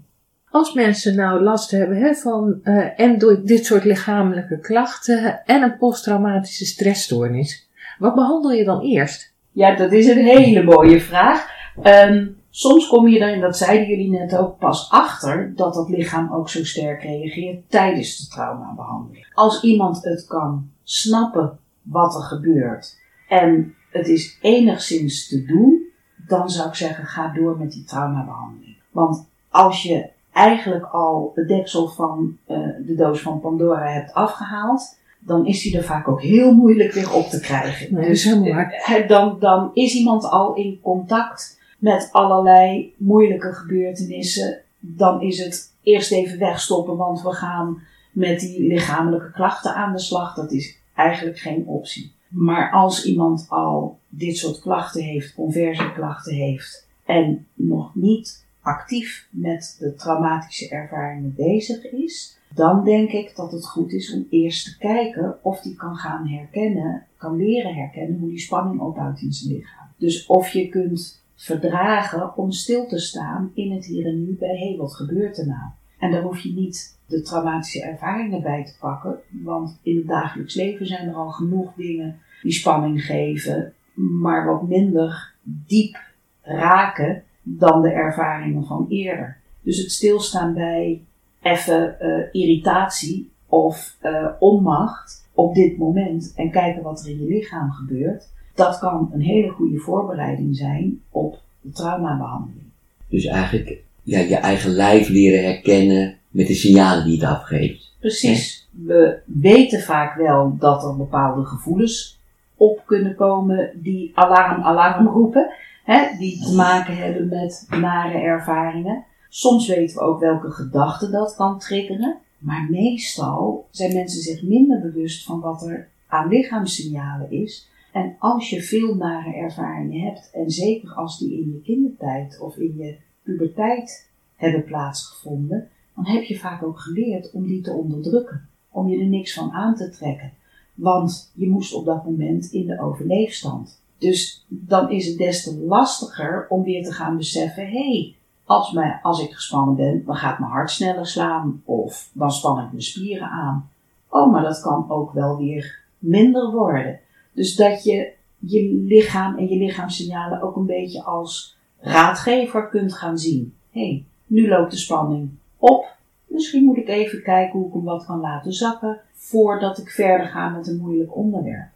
Als 0.51 0.75
mensen 0.75 1.15
nou 1.15 1.43
last 1.43 1.71
hebben 1.71 1.97
hè, 1.97 2.15
van 2.15 2.61
uh, 2.65 3.01
en 3.01 3.19
door 3.19 3.43
dit 3.45 3.67
soort 3.67 3.85
lichamelijke 3.85 4.59
klachten 4.59 5.45
en 5.45 5.63
een 5.63 5.77
posttraumatische 5.77 6.65
stressstoornis, 6.65 7.69
wat 7.99 8.15
behandel 8.15 8.51
je 8.53 8.65
dan 8.65 8.81
eerst? 8.81 9.33
Ja, 9.53 9.77
dat 9.77 9.93
is 9.93 10.07
een 10.07 10.25
hele 10.25 10.63
mooie 10.63 11.01
vraag. 11.01 11.60
Um, 11.85 12.37
soms 12.51 12.89
kom 12.89 13.09
je 13.09 13.19
er, 13.19 13.33
en 13.33 13.41
dat 13.41 13.57
zeiden 13.57 13.89
jullie 13.89 14.11
net 14.11 14.37
ook, 14.37 14.59
pas 14.59 14.91
achter 14.91 15.53
dat 15.57 15.75
dat 15.75 15.89
lichaam 15.89 16.33
ook 16.33 16.49
zo 16.49 16.65
sterk 16.65 17.03
reageert 17.03 17.71
tijdens 17.71 18.19
de 18.19 18.35
traumabehandeling. 18.35 19.27
Als 19.35 19.63
iemand 19.63 20.05
het 20.05 20.27
kan 20.27 20.71
snappen 20.83 21.59
wat 21.83 22.15
er 22.15 22.23
gebeurt 22.23 22.99
en 23.29 23.75
het 23.91 24.09
is 24.09 24.39
enigszins 24.41 25.29
te 25.29 25.45
doen, 25.45 25.89
dan 26.27 26.51
zou 26.51 26.69
ik 26.69 26.75
zeggen, 26.75 27.07
ga 27.07 27.33
door 27.33 27.59
met 27.59 27.73
die 27.73 27.85
traumabehandeling. 27.85 28.77
Want 28.91 29.29
als 29.49 29.83
je 29.83 30.11
eigenlijk 30.33 30.85
al 30.85 31.33
het 31.35 31.49
deksel 31.49 31.89
van 31.89 32.37
uh, 32.49 32.57
de 32.87 32.95
doos 32.95 33.21
van 33.21 33.41
Pandora 33.41 33.87
hebt 33.87 34.13
afgehaald, 34.13 34.99
dan 35.19 35.47
is 35.47 35.63
die 35.63 35.77
er 35.77 35.85
vaak 35.85 36.09
ook 36.09 36.23
heel 36.23 36.55
moeilijk 36.55 36.93
weer 36.93 37.13
op 37.13 37.27
te 37.27 37.41
krijgen. 37.41 37.95
Nee, 37.95 38.09
dus 38.09 38.27
uh, 38.27 39.09
dan, 39.09 39.37
dan 39.41 39.71
is 39.75 39.95
iemand 39.95 40.25
al 40.25 40.55
in 40.55 40.81
contact 40.83 41.60
met 41.81 42.09
allerlei 42.13 42.95
moeilijke 42.97 43.53
gebeurtenissen. 43.53 44.61
Dan 44.79 45.23
is 45.23 45.45
het 45.45 45.73
eerst 45.83 46.13
even 46.13 46.39
wegstoppen, 46.39 46.97
want 46.97 47.23
we 47.23 47.33
gaan 47.33 47.83
met 48.13 48.41
die 48.41 48.67
lichamelijke 48.67 49.31
klachten 49.31 49.75
aan 49.75 49.93
de 49.93 49.99
slag. 49.99 50.35
Dat 50.35 50.53
is 50.53 50.79
eigenlijk 50.95 51.39
geen 51.39 51.67
optie. 51.67 52.13
Maar 52.29 52.71
als 52.71 53.05
iemand 53.05 53.47
al 53.49 53.99
dit 54.09 54.37
soort 54.37 54.61
klachten 54.61 55.03
heeft, 55.03 55.35
conversieklachten 55.35 56.35
heeft 56.35 56.89
en 57.05 57.47
nog 57.55 57.95
niet 57.95 58.47
actief 58.61 59.29
met 59.31 59.77
de 59.79 59.95
traumatische 59.95 60.69
ervaringen 60.69 61.35
bezig 61.37 61.85
is, 61.85 62.39
dan 62.55 62.85
denk 62.85 63.11
ik 63.11 63.37
dat 63.37 63.53
het 63.53 63.67
goed 63.67 63.93
is 63.93 64.15
om 64.15 64.27
eerst 64.31 64.65
te 64.65 64.79
kijken 64.79 65.39
of 65.43 65.61
die 65.61 65.75
kan 65.75 65.97
gaan 65.97 66.27
herkennen, 66.27 67.07
kan 67.17 67.37
leren 67.37 67.75
herkennen 67.75 68.19
hoe 68.19 68.29
die 68.29 68.41
spanning 68.41 68.81
ophoudt 68.81 69.21
in 69.21 69.33
zijn 69.33 69.55
lichaam. 69.55 69.87
Dus 69.97 70.27
of 70.27 70.51
je 70.51 70.69
kunt 70.69 71.23
verdragen 71.41 72.37
om 72.37 72.51
stil 72.51 72.87
te 72.87 72.99
staan 72.99 73.51
in 73.55 73.73
het 73.73 73.87
hier 73.87 74.07
en 74.07 74.25
nu 74.25 74.37
bij 74.39 74.57
hé, 74.59 74.77
wat 74.77 74.95
gebeurt 74.95 75.39
er 75.39 75.47
nou? 75.47 75.71
En 75.99 76.11
daar 76.11 76.23
hoef 76.23 76.41
je 76.41 76.53
niet 76.53 76.99
de 77.07 77.23
traumatische 77.23 77.83
ervaringen 77.83 78.43
bij 78.43 78.65
te 78.65 78.73
pakken, 78.81 79.19
want 79.43 79.79
in 79.83 79.97
het 79.97 80.07
dagelijks 80.07 80.55
leven 80.55 80.87
zijn 80.87 81.09
er 81.09 81.15
al 81.15 81.31
genoeg 81.31 81.75
dingen 81.75 82.19
die 82.43 82.53
spanning 82.53 83.05
geven, 83.05 83.73
maar 83.95 84.47
wat 84.47 84.69
minder 84.69 85.33
diep 85.43 85.99
raken 86.43 87.23
dan 87.43 87.83
de 87.83 87.91
ervaringen 87.91 88.65
van 88.65 88.87
eerder. 88.89 89.39
Dus 89.63 89.79
het 89.79 89.93
stilstaan 89.93 90.55
bij 90.55 91.05
even 91.43 91.97
uh, 92.01 92.43
irritatie 92.43 93.31
of 93.47 93.97
uh, 94.03 94.27
onmacht 94.39 95.29
op 95.33 95.55
dit 95.55 95.79
moment 95.79 96.33
en 96.37 96.51
kijken 96.51 96.83
wat 96.83 97.01
er 97.01 97.11
in 97.11 97.19
je 97.19 97.29
lichaam 97.29 97.71
gebeurt, 97.71 98.29
dat 98.61 98.79
kan 98.79 99.11
een 99.13 99.21
hele 99.21 99.49
goede 99.49 99.79
voorbereiding 99.79 100.57
zijn 100.57 101.01
op 101.11 101.39
de 101.61 101.71
traumabehandeling. 101.71 102.67
Dus 103.09 103.25
eigenlijk 103.25 103.79
ja, 104.03 104.19
je 104.19 104.37
eigen 104.37 104.71
lijf 104.71 105.09
leren 105.09 105.45
herkennen 105.45 106.17
met 106.29 106.47
de 106.47 106.55
signalen 106.55 107.05
die 107.05 107.21
het 107.21 107.31
afgeeft. 107.31 107.93
Precies. 108.01 108.69
We 108.71 109.19
weten 109.25 109.81
vaak 109.81 110.15
wel 110.15 110.57
dat 110.59 110.85
er 110.85 110.97
bepaalde 110.97 111.45
gevoelens 111.45 112.19
op 112.57 112.83
kunnen 112.87 113.15
komen 113.15 113.71
die 113.75 114.13
alarm, 114.15 114.63
alarm 114.63 115.07
roepen 115.07 115.51
hè, 115.85 116.17
die 116.19 116.45
te 116.45 116.55
maken 116.55 116.97
hebben 116.97 117.29
met 117.29 117.67
nare 117.81 118.19
ervaringen. 118.19 119.05
Soms 119.29 119.69
weten 119.69 119.97
we 119.97 120.03
ook 120.03 120.21
welke 120.21 120.51
gedachten 120.51 121.11
dat 121.13 121.35
kan 121.35 121.59
triggeren. 121.59 122.17
Maar 122.39 122.67
meestal 122.71 123.67
zijn 123.71 123.95
mensen 123.95 124.23
zich 124.23 124.43
minder 124.43 124.81
bewust 124.81 125.25
van 125.25 125.41
wat 125.41 125.63
er 125.67 125.89
aan 126.07 126.29
lichaamssignalen 126.29 127.31
is. 127.31 127.70
En 127.93 128.17
als 128.19 128.51
je 128.51 128.63
veel 128.63 128.95
nare 128.95 129.35
ervaringen 129.35 130.01
hebt, 130.01 130.31
en 130.33 130.51
zeker 130.51 130.95
als 130.95 131.19
die 131.19 131.33
in 131.33 131.53
je 131.53 131.61
kindertijd 131.61 132.41
of 132.41 132.57
in 132.57 132.77
je 132.77 132.97
puberteit 133.23 134.11
hebben 134.37 134.65
plaatsgevonden, 134.65 135.69
dan 135.95 136.07
heb 136.07 136.23
je 136.23 136.39
vaak 136.39 136.63
ook 136.63 136.81
geleerd 136.81 137.31
om 137.33 137.47
die 137.47 137.61
te 137.61 137.73
onderdrukken, 137.73 138.49
om 138.71 138.89
je 138.89 138.99
er 138.99 139.07
niks 139.07 139.35
van 139.35 139.51
aan 139.51 139.75
te 139.75 139.91
trekken. 139.91 140.33
Want 140.75 141.33
je 141.35 141.49
moest 141.49 141.75
op 141.75 141.85
dat 141.85 142.05
moment 142.05 142.53
in 142.53 142.67
de 142.67 142.81
overleefstand. 142.81 143.83
Dus 143.99 144.45
dan 144.49 144.91
is 144.91 145.07
het 145.07 145.19
des 145.19 145.43
te 145.43 145.57
lastiger 145.57 146.47
om 146.49 146.63
weer 146.63 146.85
te 146.85 146.93
gaan 146.93 147.17
beseffen: 147.17 147.67
hé, 147.67 147.91
hey, 147.91 148.15
als, 148.45 148.77
als 149.03 149.21
ik 149.21 149.33
gespannen 149.33 149.77
ben, 149.77 150.05
dan 150.07 150.17
gaat 150.17 150.39
mijn 150.39 150.53
hart 150.53 150.71
sneller 150.71 151.07
slaan 151.07 151.63
of 151.65 152.11
dan 152.13 152.31
span 152.31 152.59
ik 152.59 152.71
mijn 152.71 152.83
spieren 152.83 153.29
aan. 153.29 153.71
Oh, 154.09 154.33
maar 154.33 154.43
dat 154.43 154.61
kan 154.61 154.91
ook 154.91 155.13
wel 155.13 155.37
weer 155.39 155.83
minder 155.99 156.51
worden. 156.51 157.01
Dus 157.33 157.57
dat 157.57 157.85
je 157.85 158.13
je 158.39 158.85
lichaam 158.87 159.39
en 159.39 159.49
je 159.49 159.57
lichaamssignalen 159.57 160.43
ook 160.43 160.57
een 160.57 160.67
beetje 160.67 161.03
als 161.03 161.57
raadgever 161.81 162.69
kunt 162.69 162.95
gaan 162.95 163.19
zien. 163.19 163.55
Hé, 163.71 163.81
hey, 163.81 164.05
nu 164.27 164.49
loopt 164.49 164.71
de 164.71 164.77
spanning 164.77 165.31
op. 165.57 165.87
Misschien 166.27 166.65
moet 166.65 166.77
ik 166.77 166.89
even 166.89 167.23
kijken 167.23 167.59
hoe 167.59 167.69
ik 167.69 167.73
hem 167.73 167.85
wat 167.85 168.05
kan 168.05 168.21
laten 168.21 168.53
zakken 168.53 169.01
voordat 169.15 169.79
ik 169.79 169.91
verder 169.91 170.27
ga 170.27 170.49
met 170.49 170.67
een 170.69 170.79
moeilijk 170.79 171.17
onderwerp. 171.17 171.69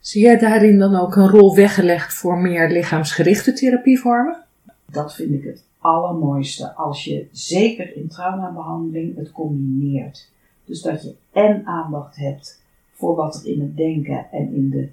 Zie 0.00 0.22
jij 0.22 0.38
daarin 0.38 0.78
dan 0.78 0.94
ook 0.94 1.16
een 1.16 1.28
rol 1.28 1.54
weggelegd 1.54 2.14
voor 2.14 2.38
meer 2.38 2.70
lichaamsgerichte 2.70 3.52
therapievormen? 3.52 4.44
Dat 4.86 5.14
vind 5.14 5.34
ik 5.34 5.44
het 5.44 5.64
allermooiste 5.78 6.74
als 6.74 7.04
je 7.04 7.28
zeker 7.32 7.96
in 7.96 8.08
traumabehandeling 8.08 9.16
het 9.16 9.32
combineert. 9.32 10.30
Dus 10.64 10.82
dat 10.82 11.02
je 11.02 11.14
en 11.32 11.66
aandacht 11.66 12.16
hebt 12.16 12.62
voor 13.00 13.14
wat 13.14 13.36
er 13.36 13.52
in 13.52 13.60
het 13.60 13.76
denken 13.76 14.30
en 14.30 14.54
in 14.54 14.70
de 14.70 14.88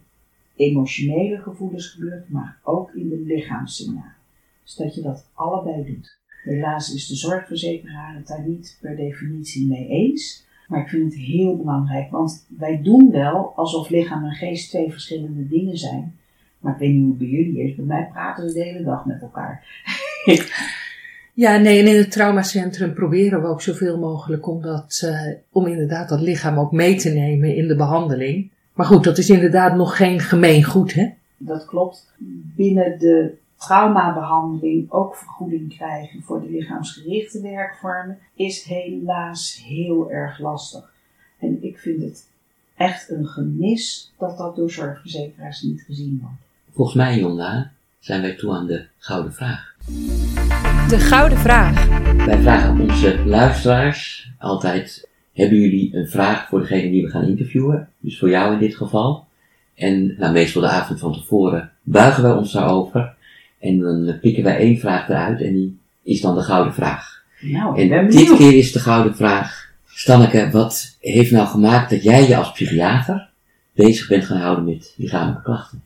emotionele 0.56 1.38
gevoelens 1.38 1.88
gebeurt, 1.88 2.30
maar 2.30 2.60
ook 2.64 2.94
in 2.94 3.10
de 3.10 3.24
lichaamssignalen. 3.26 4.16
Dus 4.64 4.76
dat 4.76 4.96
je 4.96 5.02
dat 5.02 5.30
allebei 5.34 5.86
doet. 5.86 6.20
Helaas 6.44 6.94
is 6.94 7.08
de 7.08 7.16
zorgverzekeraar 7.16 8.16
het 8.16 8.28
daar 8.28 8.48
niet 8.48 8.78
per 8.82 8.96
definitie 8.96 9.68
mee 9.68 9.88
eens. 9.88 10.46
Maar 10.68 10.82
ik 10.82 10.90
vind 10.90 11.14
het 11.14 11.22
heel 11.22 11.58
belangrijk, 11.58 12.12
want 12.12 12.48
wij 12.58 12.82
doen 12.82 13.12
wel 13.12 13.54
alsof 13.56 13.90
lichaam 13.90 14.26
en 14.26 14.32
geest 14.32 14.70
twee 14.70 14.92
verschillende 14.92 15.48
dingen 15.48 15.78
zijn. 15.78 16.16
Maar 16.60 16.74
ik 16.74 16.80
weet 16.80 16.92
niet 16.92 17.02
hoe 17.02 17.10
het 17.10 17.18
bij 17.18 17.28
jullie 17.28 17.62
is. 17.62 17.76
Bij 17.76 17.86
mij 17.86 18.10
praten 18.12 18.50
ze 18.50 18.54
de 18.54 18.64
hele 18.64 18.84
dag 18.84 19.06
met 19.06 19.22
elkaar. 19.22 19.66
Ja, 21.38 21.58
nee, 21.58 21.80
en 21.80 21.88
in 21.88 21.96
het 21.96 22.12
traumacentrum 22.12 22.94
proberen 22.94 23.42
we 23.42 23.48
ook 23.48 23.62
zoveel 23.62 23.98
mogelijk 23.98 24.48
om, 24.48 24.62
dat, 24.62 25.02
uh, 25.06 25.34
om 25.52 25.68
inderdaad 25.68 26.10
dat 26.10 26.22
lichaam 26.22 26.60
ook 26.60 26.72
mee 26.72 26.96
te 26.96 27.10
nemen 27.10 27.56
in 27.56 27.68
de 27.68 27.76
behandeling. 27.76 28.52
Maar 28.74 28.86
goed, 28.86 29.04
dat 29.04 29.18
is 29.18 29.30
inderdaad 29.30 29.76
nog 29.76 29.98
geen 29.98 30.20
gemeen 30.20 30.64
goed, 30.64 30.94
hè? 30.94 31.10
Dat 31.38 31.66
klopt. 31.66 32.14
Binnen 32.56 33.00
de 33.00 33.38
traumabehandeling 33.58 34.92
ook 34.92 35.16
vergoeding 35.16 35.76
krijgen 35.76 36.22
voor 36.22 36.42
de 36.42 36.50
lichaamsgerichte 36.50 37.42
werkvormen, 37.42 38.18
is 38.36 38.64
helaas 38.64 39.64
heel 39.66 40.12
erg 40.12 40.40
lastig. 40.40 40.92
En 41.40 41.64
ik 41.64 41.78
vind 41.78 42.02
het 42.04 42.28
echt 42.76 43.10
een 43.10 43.28
gemis 43.28 44.14
dat 44.18 44.38
dat 44.38 44.56
door 44.56 44.72
zorgverzekeraars 44.72 45.62
niet 45.62 45.82
gezien 45.82 46.20
wordt. 46.22 46.42
Volgens 46.72 46.96
mij, 46.96 47.20
Jonda, 47.20 47.72
zijn 48.00 48.22
wij 48.22 48.36
toe 48.36 48.52
aan 48.52 48.68
de 48.68 48.86
gouden 48.98 49.34
vraag. 49.34 49.76
De 50.88 51.00
gouden 51.00 51.38
vraag. 51.38 51.88
Wij 52.26 52.40
vragen 52.40 52.80
onze 52.80 53.26
luisteraars 53.26 54.32
altijd: 54.40 55.10
hebben 55.34 55.58
jullie 55.58 55.96
een 55.96 56.08
vraag 56.08 56.48
voor 56.48 56.60
degene 56.60 56.92
die 56.92 57.04
we 57.04 57.10
gaan 57.10 57.24
interviewen? 57.24 57.90
Dus 58.00 58.20
voor 58.20 58.30
jou 58.30 58.54
in 58.54 58.60
dit 58.60 58.76
geval. 58.76 59.26
En 59.76 60.16
nou, 60.18 60.34
meestal 60.34 60.62
de 60.62 60.68
avond 60.68 61.00
van 61.00 61.14
tevoren 61.14 61.72
buigen 61.84 62.24
wij 62.24 62.32
ons 62.32 62.52
daarover. 62.52 63.16
En 63.60 63.80
dan 63.80 64.18
pikken 64.22 64.44
wij 64.44 64.58
één 64.58 64.80
vraag 64.80 65.10
eruit 65.10 65.42
en 65.42 65.54
die 65.54 65.80
is 66.04 66.22
dan 66.22 66.36
de 66.36 66.42
gouden 66.42 66.74
vraag. 66.74 67.24
Nou, 67.42 67.90
en 67.90 68.10
dit 68.10 68.36
keer 68.36 68.58
is 68.58 68.72
de 68.72 68.80
gouden 68.80 69.16
vraag, 69.16 69.72
Stanneke, 69.86 70.50
wat 70.52 70.98
heeft 71.00 71.32
nou 71.32 71.48
gemaakt 71.48 71.90
dat 71.90 72.04
jij 72.04 72.28
je 72.28 72.38
als 72.38 72.52
psychiater 72.52 73.30
bezig 73.74 74.08
bent 74.08 74.26
gaan 74.26 74.40
houden 74.40 74.66
met 74.66 74.94
lichamelijke 74.98 75.44
klachten? 75.44 75.84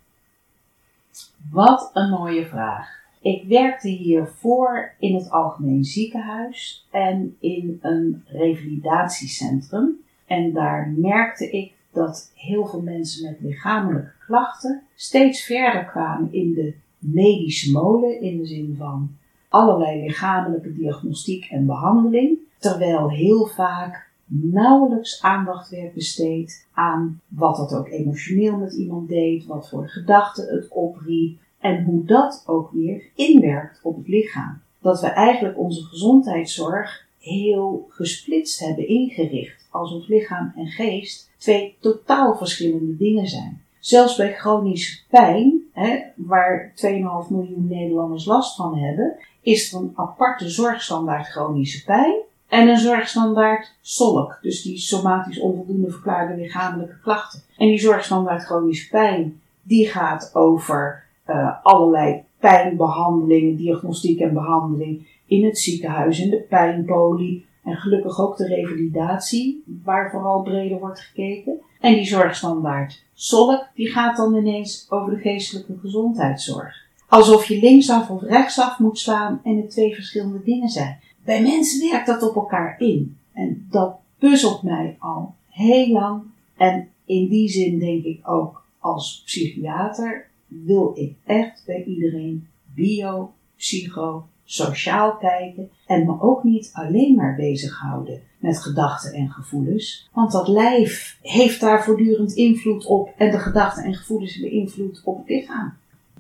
Wat 1.52 1.92
een 1.94 2.10
mooie 2.10 2.46
vraag. 2.46 3.01
Ik 3.22 3.44
werkte 3.48 3.90
hiervoor 3.90 4.94
in 5.00 5.16
het 5.16 5.30
algemeen 5.30 5.84
ziekenhuis 5.84 6.88
en 6.92 7.36
in 7.40 7.80
een 7.82 8.24
revalidatiecentrum. 8.26 10.00
En 10.26 10.54
daar 10.54 10.94
merkte 10.98 11.50
ik 11.50 11.74
dat 11.92 12.32
heel 12.36 12.66
veel 12.66 12.82
mensen 12.82 13.30
met 13.30 13.42
lichamelijke 13.42 14.12
klachten 14.26 14.82
steeds 14.96 15.44
verder 15.44 15.86
kwamen 15.86 16.34
in 16.34 16.54
de 16.54 16.74
medische 16.98 17.72
molen 17.72 18.22
in 18.22 18.38
de 18.38 18.46
zin 18.46 18.76
van 18.78 19.16
allerlei 19.50 20.02
lichamelijke 20.02 20.74
diagnostiek 20.74 21.46
en 21.46 21.66
behandeling, 21.66 22.38
terwijl 22.60 23.10
heel 23.10 23.46
vaak 23.46 24.10
nauwelijks 24.34 25.22
aandacht 25.22 25.70
werd 25.70 25.94
besteed 25.94 26.68
aan 26.74 27.22
wat 27.28 27.58
dat 27.58 27.74
ook 27.74 27.88
emotioneel 27.88 28.58
met 28.58 28.74
iemand 28.74 29.10
deed, 29.10 29.46
wat 29.46 29.70
voor 29.70 29.90
gedachten 29.90 30.56
het 30.56 30.68
opriep 30.70 31.40
en 31.62 31.84
hoe 31.84 32.06
dat 32.06 32.44
ook 32.46 32.72
weer 32.72 33.04
inwerkt 33.16 33.80
op 33.84 33.98
het 33.98 34.08
lichaam. 34.08 34.62
Dat 34.80 35.02
we 35.02 35.08
eigenlijk 35.08 35.58
onze 35.58 35.84
gezondheidszorg 35.84 37.06
heel 37.20 37.88
gesplitst 37.90 38.60
hebben 38.60 38.88
ingericht, 38.88 39.68
alsof 39.70 40.08
lichaam 40.08 40.54
en 40.56 40.68
geest 40.68 41.30
twee 41.38 41.76
totaal 41.80 42.38
verschillende 42.38 42.98
dingen 42.98 43.28
zijn. 43.28 43.62
Zelfs 43.80 44.16
bij 44.16 44.34
chronische 44.34 45.00
pijn, 45.10 45.62
hè, 45.74 46.00
waar 46.16 46.72
2,5 46.76 47.30
miljoen 47.30 47.68
Nederlanders 47.68 48.26
last 48.26 48.56
van 48.56 48.78
hebben, 48.78 49.16
is 49.42 49.74
er 49.74 49.80
een 49.80 49.92
aparte 49.96 50.50
zorgstandaard 50.50 51.28
chronische 51.28 51.84
pijn 51.84 52.16
en 52.48 52.68
een 52.68 52.78
zorgstandaard 52.78 53.74
SOLK, 53.82 54.40
dus 54.42 54.62
die 54.62 54.78
somatisch 54.78 55.40
onvoldoende 55.40 55.92
verklaarde 55.92 56.42
lichamelijke 56.42 57.00
klachten. 57.04 57.42
En 57.58 57.68
die 57.68 57.80
zorgstandaard 57.80 58.44
chronische 58.44 58.90
pijn, 58.90 59.42
die 59.62 59.88
gaat 59.88 60.30
over 60.34 61.04
uh, 61.36 61.66
allerlei 61.66 62.24
pijnbehandelingen, 62.40 63.56
diagnostiek 63.56 64.20
en 64.20 64.34
behandeling 64.34 65.08
in 65.26 65.46
het 65.46 65.60
ziekenhuis 65.60 66.20
en 66.20 66.30
de 66.30 66.46
pijnpolie. 66.50 67.46
En 67.64 67.76
gelukkig 67.76 68.20
ook 68.20 68.38
de 68.38 68.48
revalidatie, 68.48 69.64
waar 69.84 70.12
vooral 70.12 70.42
breder 70.42 70.80
wordt 70.80 71.00
gekeken. 71.00 71.60
En 71.80 71.94
die 71.94 72.06
zorgstandaard 72.06 73.04
SOLK, 73.14 73.68
die 73.76 73.88
gaat 73.88 74.18
dan 74.18 74.36
ineens 74.36 74.86
over 74.90 75.14
de 75.14 75.20
geestelijke 75.20 75.78
gezondheidszorg. 75.82 76.76
Alsof 77.08 77.46
je 77.46 77.60
linksaf 77.60 78.10
of 78.10 78.22
rechtsaf 78.22 78.80
moet 78.80 79.00
slaan 79.00 79.42
en 79.44 79.58
het 79.58 79.70
twee 79.70 79.96
verschillende 79.96 80.44
dingen 80.44 80.70
zijn. 80.70 81.00
Bij 81.26 81.42
mensen 81.42 81.90
werkt 81.90 82.08
dat 82.08 82.30
op 82.30 82.36
elkaar 82.36 82.76
in. 82.80 83.18
En 83.34 83.68
dat 83.70 83.96
puzzelt 84.20 84.64
mij 84.64 84.96
al 85.00 85.36
heel 85.50 85.88
lang. 85.88 86.22
En 86.58 86.90
in 87.06 87.28
die 87.28 87.50
zin 87.50 87.80
denk 87.80 88.04
ik 88.04 88.30
ook 88.30 88.64
als 88.80 89.22
psychiater 89.26 90.30
wil 90.52 90.92
ik 90.96 91.16
echt 91.26 91.64
bij 91.66 91.84
iedereen 91.84 92.48
bio, 92.76 93.34
psycho, 93.56 94.28
sociaal 94.44 95.18
kijken 95.18 95.70
en 95.88 96.06
me 96.06 96.22
ook 96.22 96.44
niet 96.44 96.70
alleen 96.74 97.16
maar 97.16 97.36
bezighouden 97.36 98.22
met 98.40 98.62
gedachten 98.62 99.14
en 99.14 99.30
gevoelens. 99.30 100.10
Want 100.14 100.32
dat 100.32 100.48
lijf 100.48 101.18
heeft 101.22 101.62
daar 101.62 101.84
voortdurend 101.84 102.34
invloed 102.34 102.86
op 102.86 103.10
en 103.18 103.32
de 103.32 103.40
gedachten 103.40 103.84
en 103.84 103.94
gevoelens 103.94 104.34
hebben 104.34 104.52
invloed 104.52 105.02
op 105.04 105.18
het 105.18 105.30
lichaam. 105.30 105.74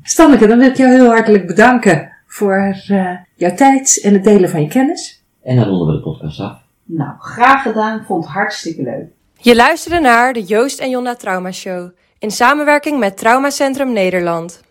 Stanneke, 0.03 0.47
dan 0.47 0.57
wil 0.57 0.69
ik 0.69 0.77
jou 0.77 0.91
heel 0.91 1.09
hartelijk 1.09 1.47
bedanken 1.47 2.11
voor 2.25 2.75
uh, 2.89 3.17
jouw 3.35 3.55
tijd 3.55 4.01
en 4.03 4.13
het 4.13 4.23
delen 4.23 4.49
van 4.49 4.61
je 4.61 4.67
kennis. 4.67 5.23
En 5.41 5.55
dan 5.55 5.67
ronden 5.67 5.87
we 5.87 5.93
de 5.93 6.01
podcast 6.01 6.39
af. 6.39 6.61
Nou, 6.83 7.11
graag 7.19 7.61
gedaan. 7.61 8.03
Vond 8.05 8.23
het 8.23 8.33
hartstikke 8.33 8.83
leuk. 8.83 9.05
Je 9.37 9.55
luisterde 9.55 9.99
naar 9.99 10.33
de 10.33 10.43
Joost 10.43 10.79
en 10.79 10.89
Jonna 10.89 11.15
Trauma 11.15 11.51
Show 11.51 11.89
in 12.21 12.31
samenwerking 12.31 12.99
met 12.99 13.17
Traumacentrum 13.17 13.93
Nederland. 13.93 14.61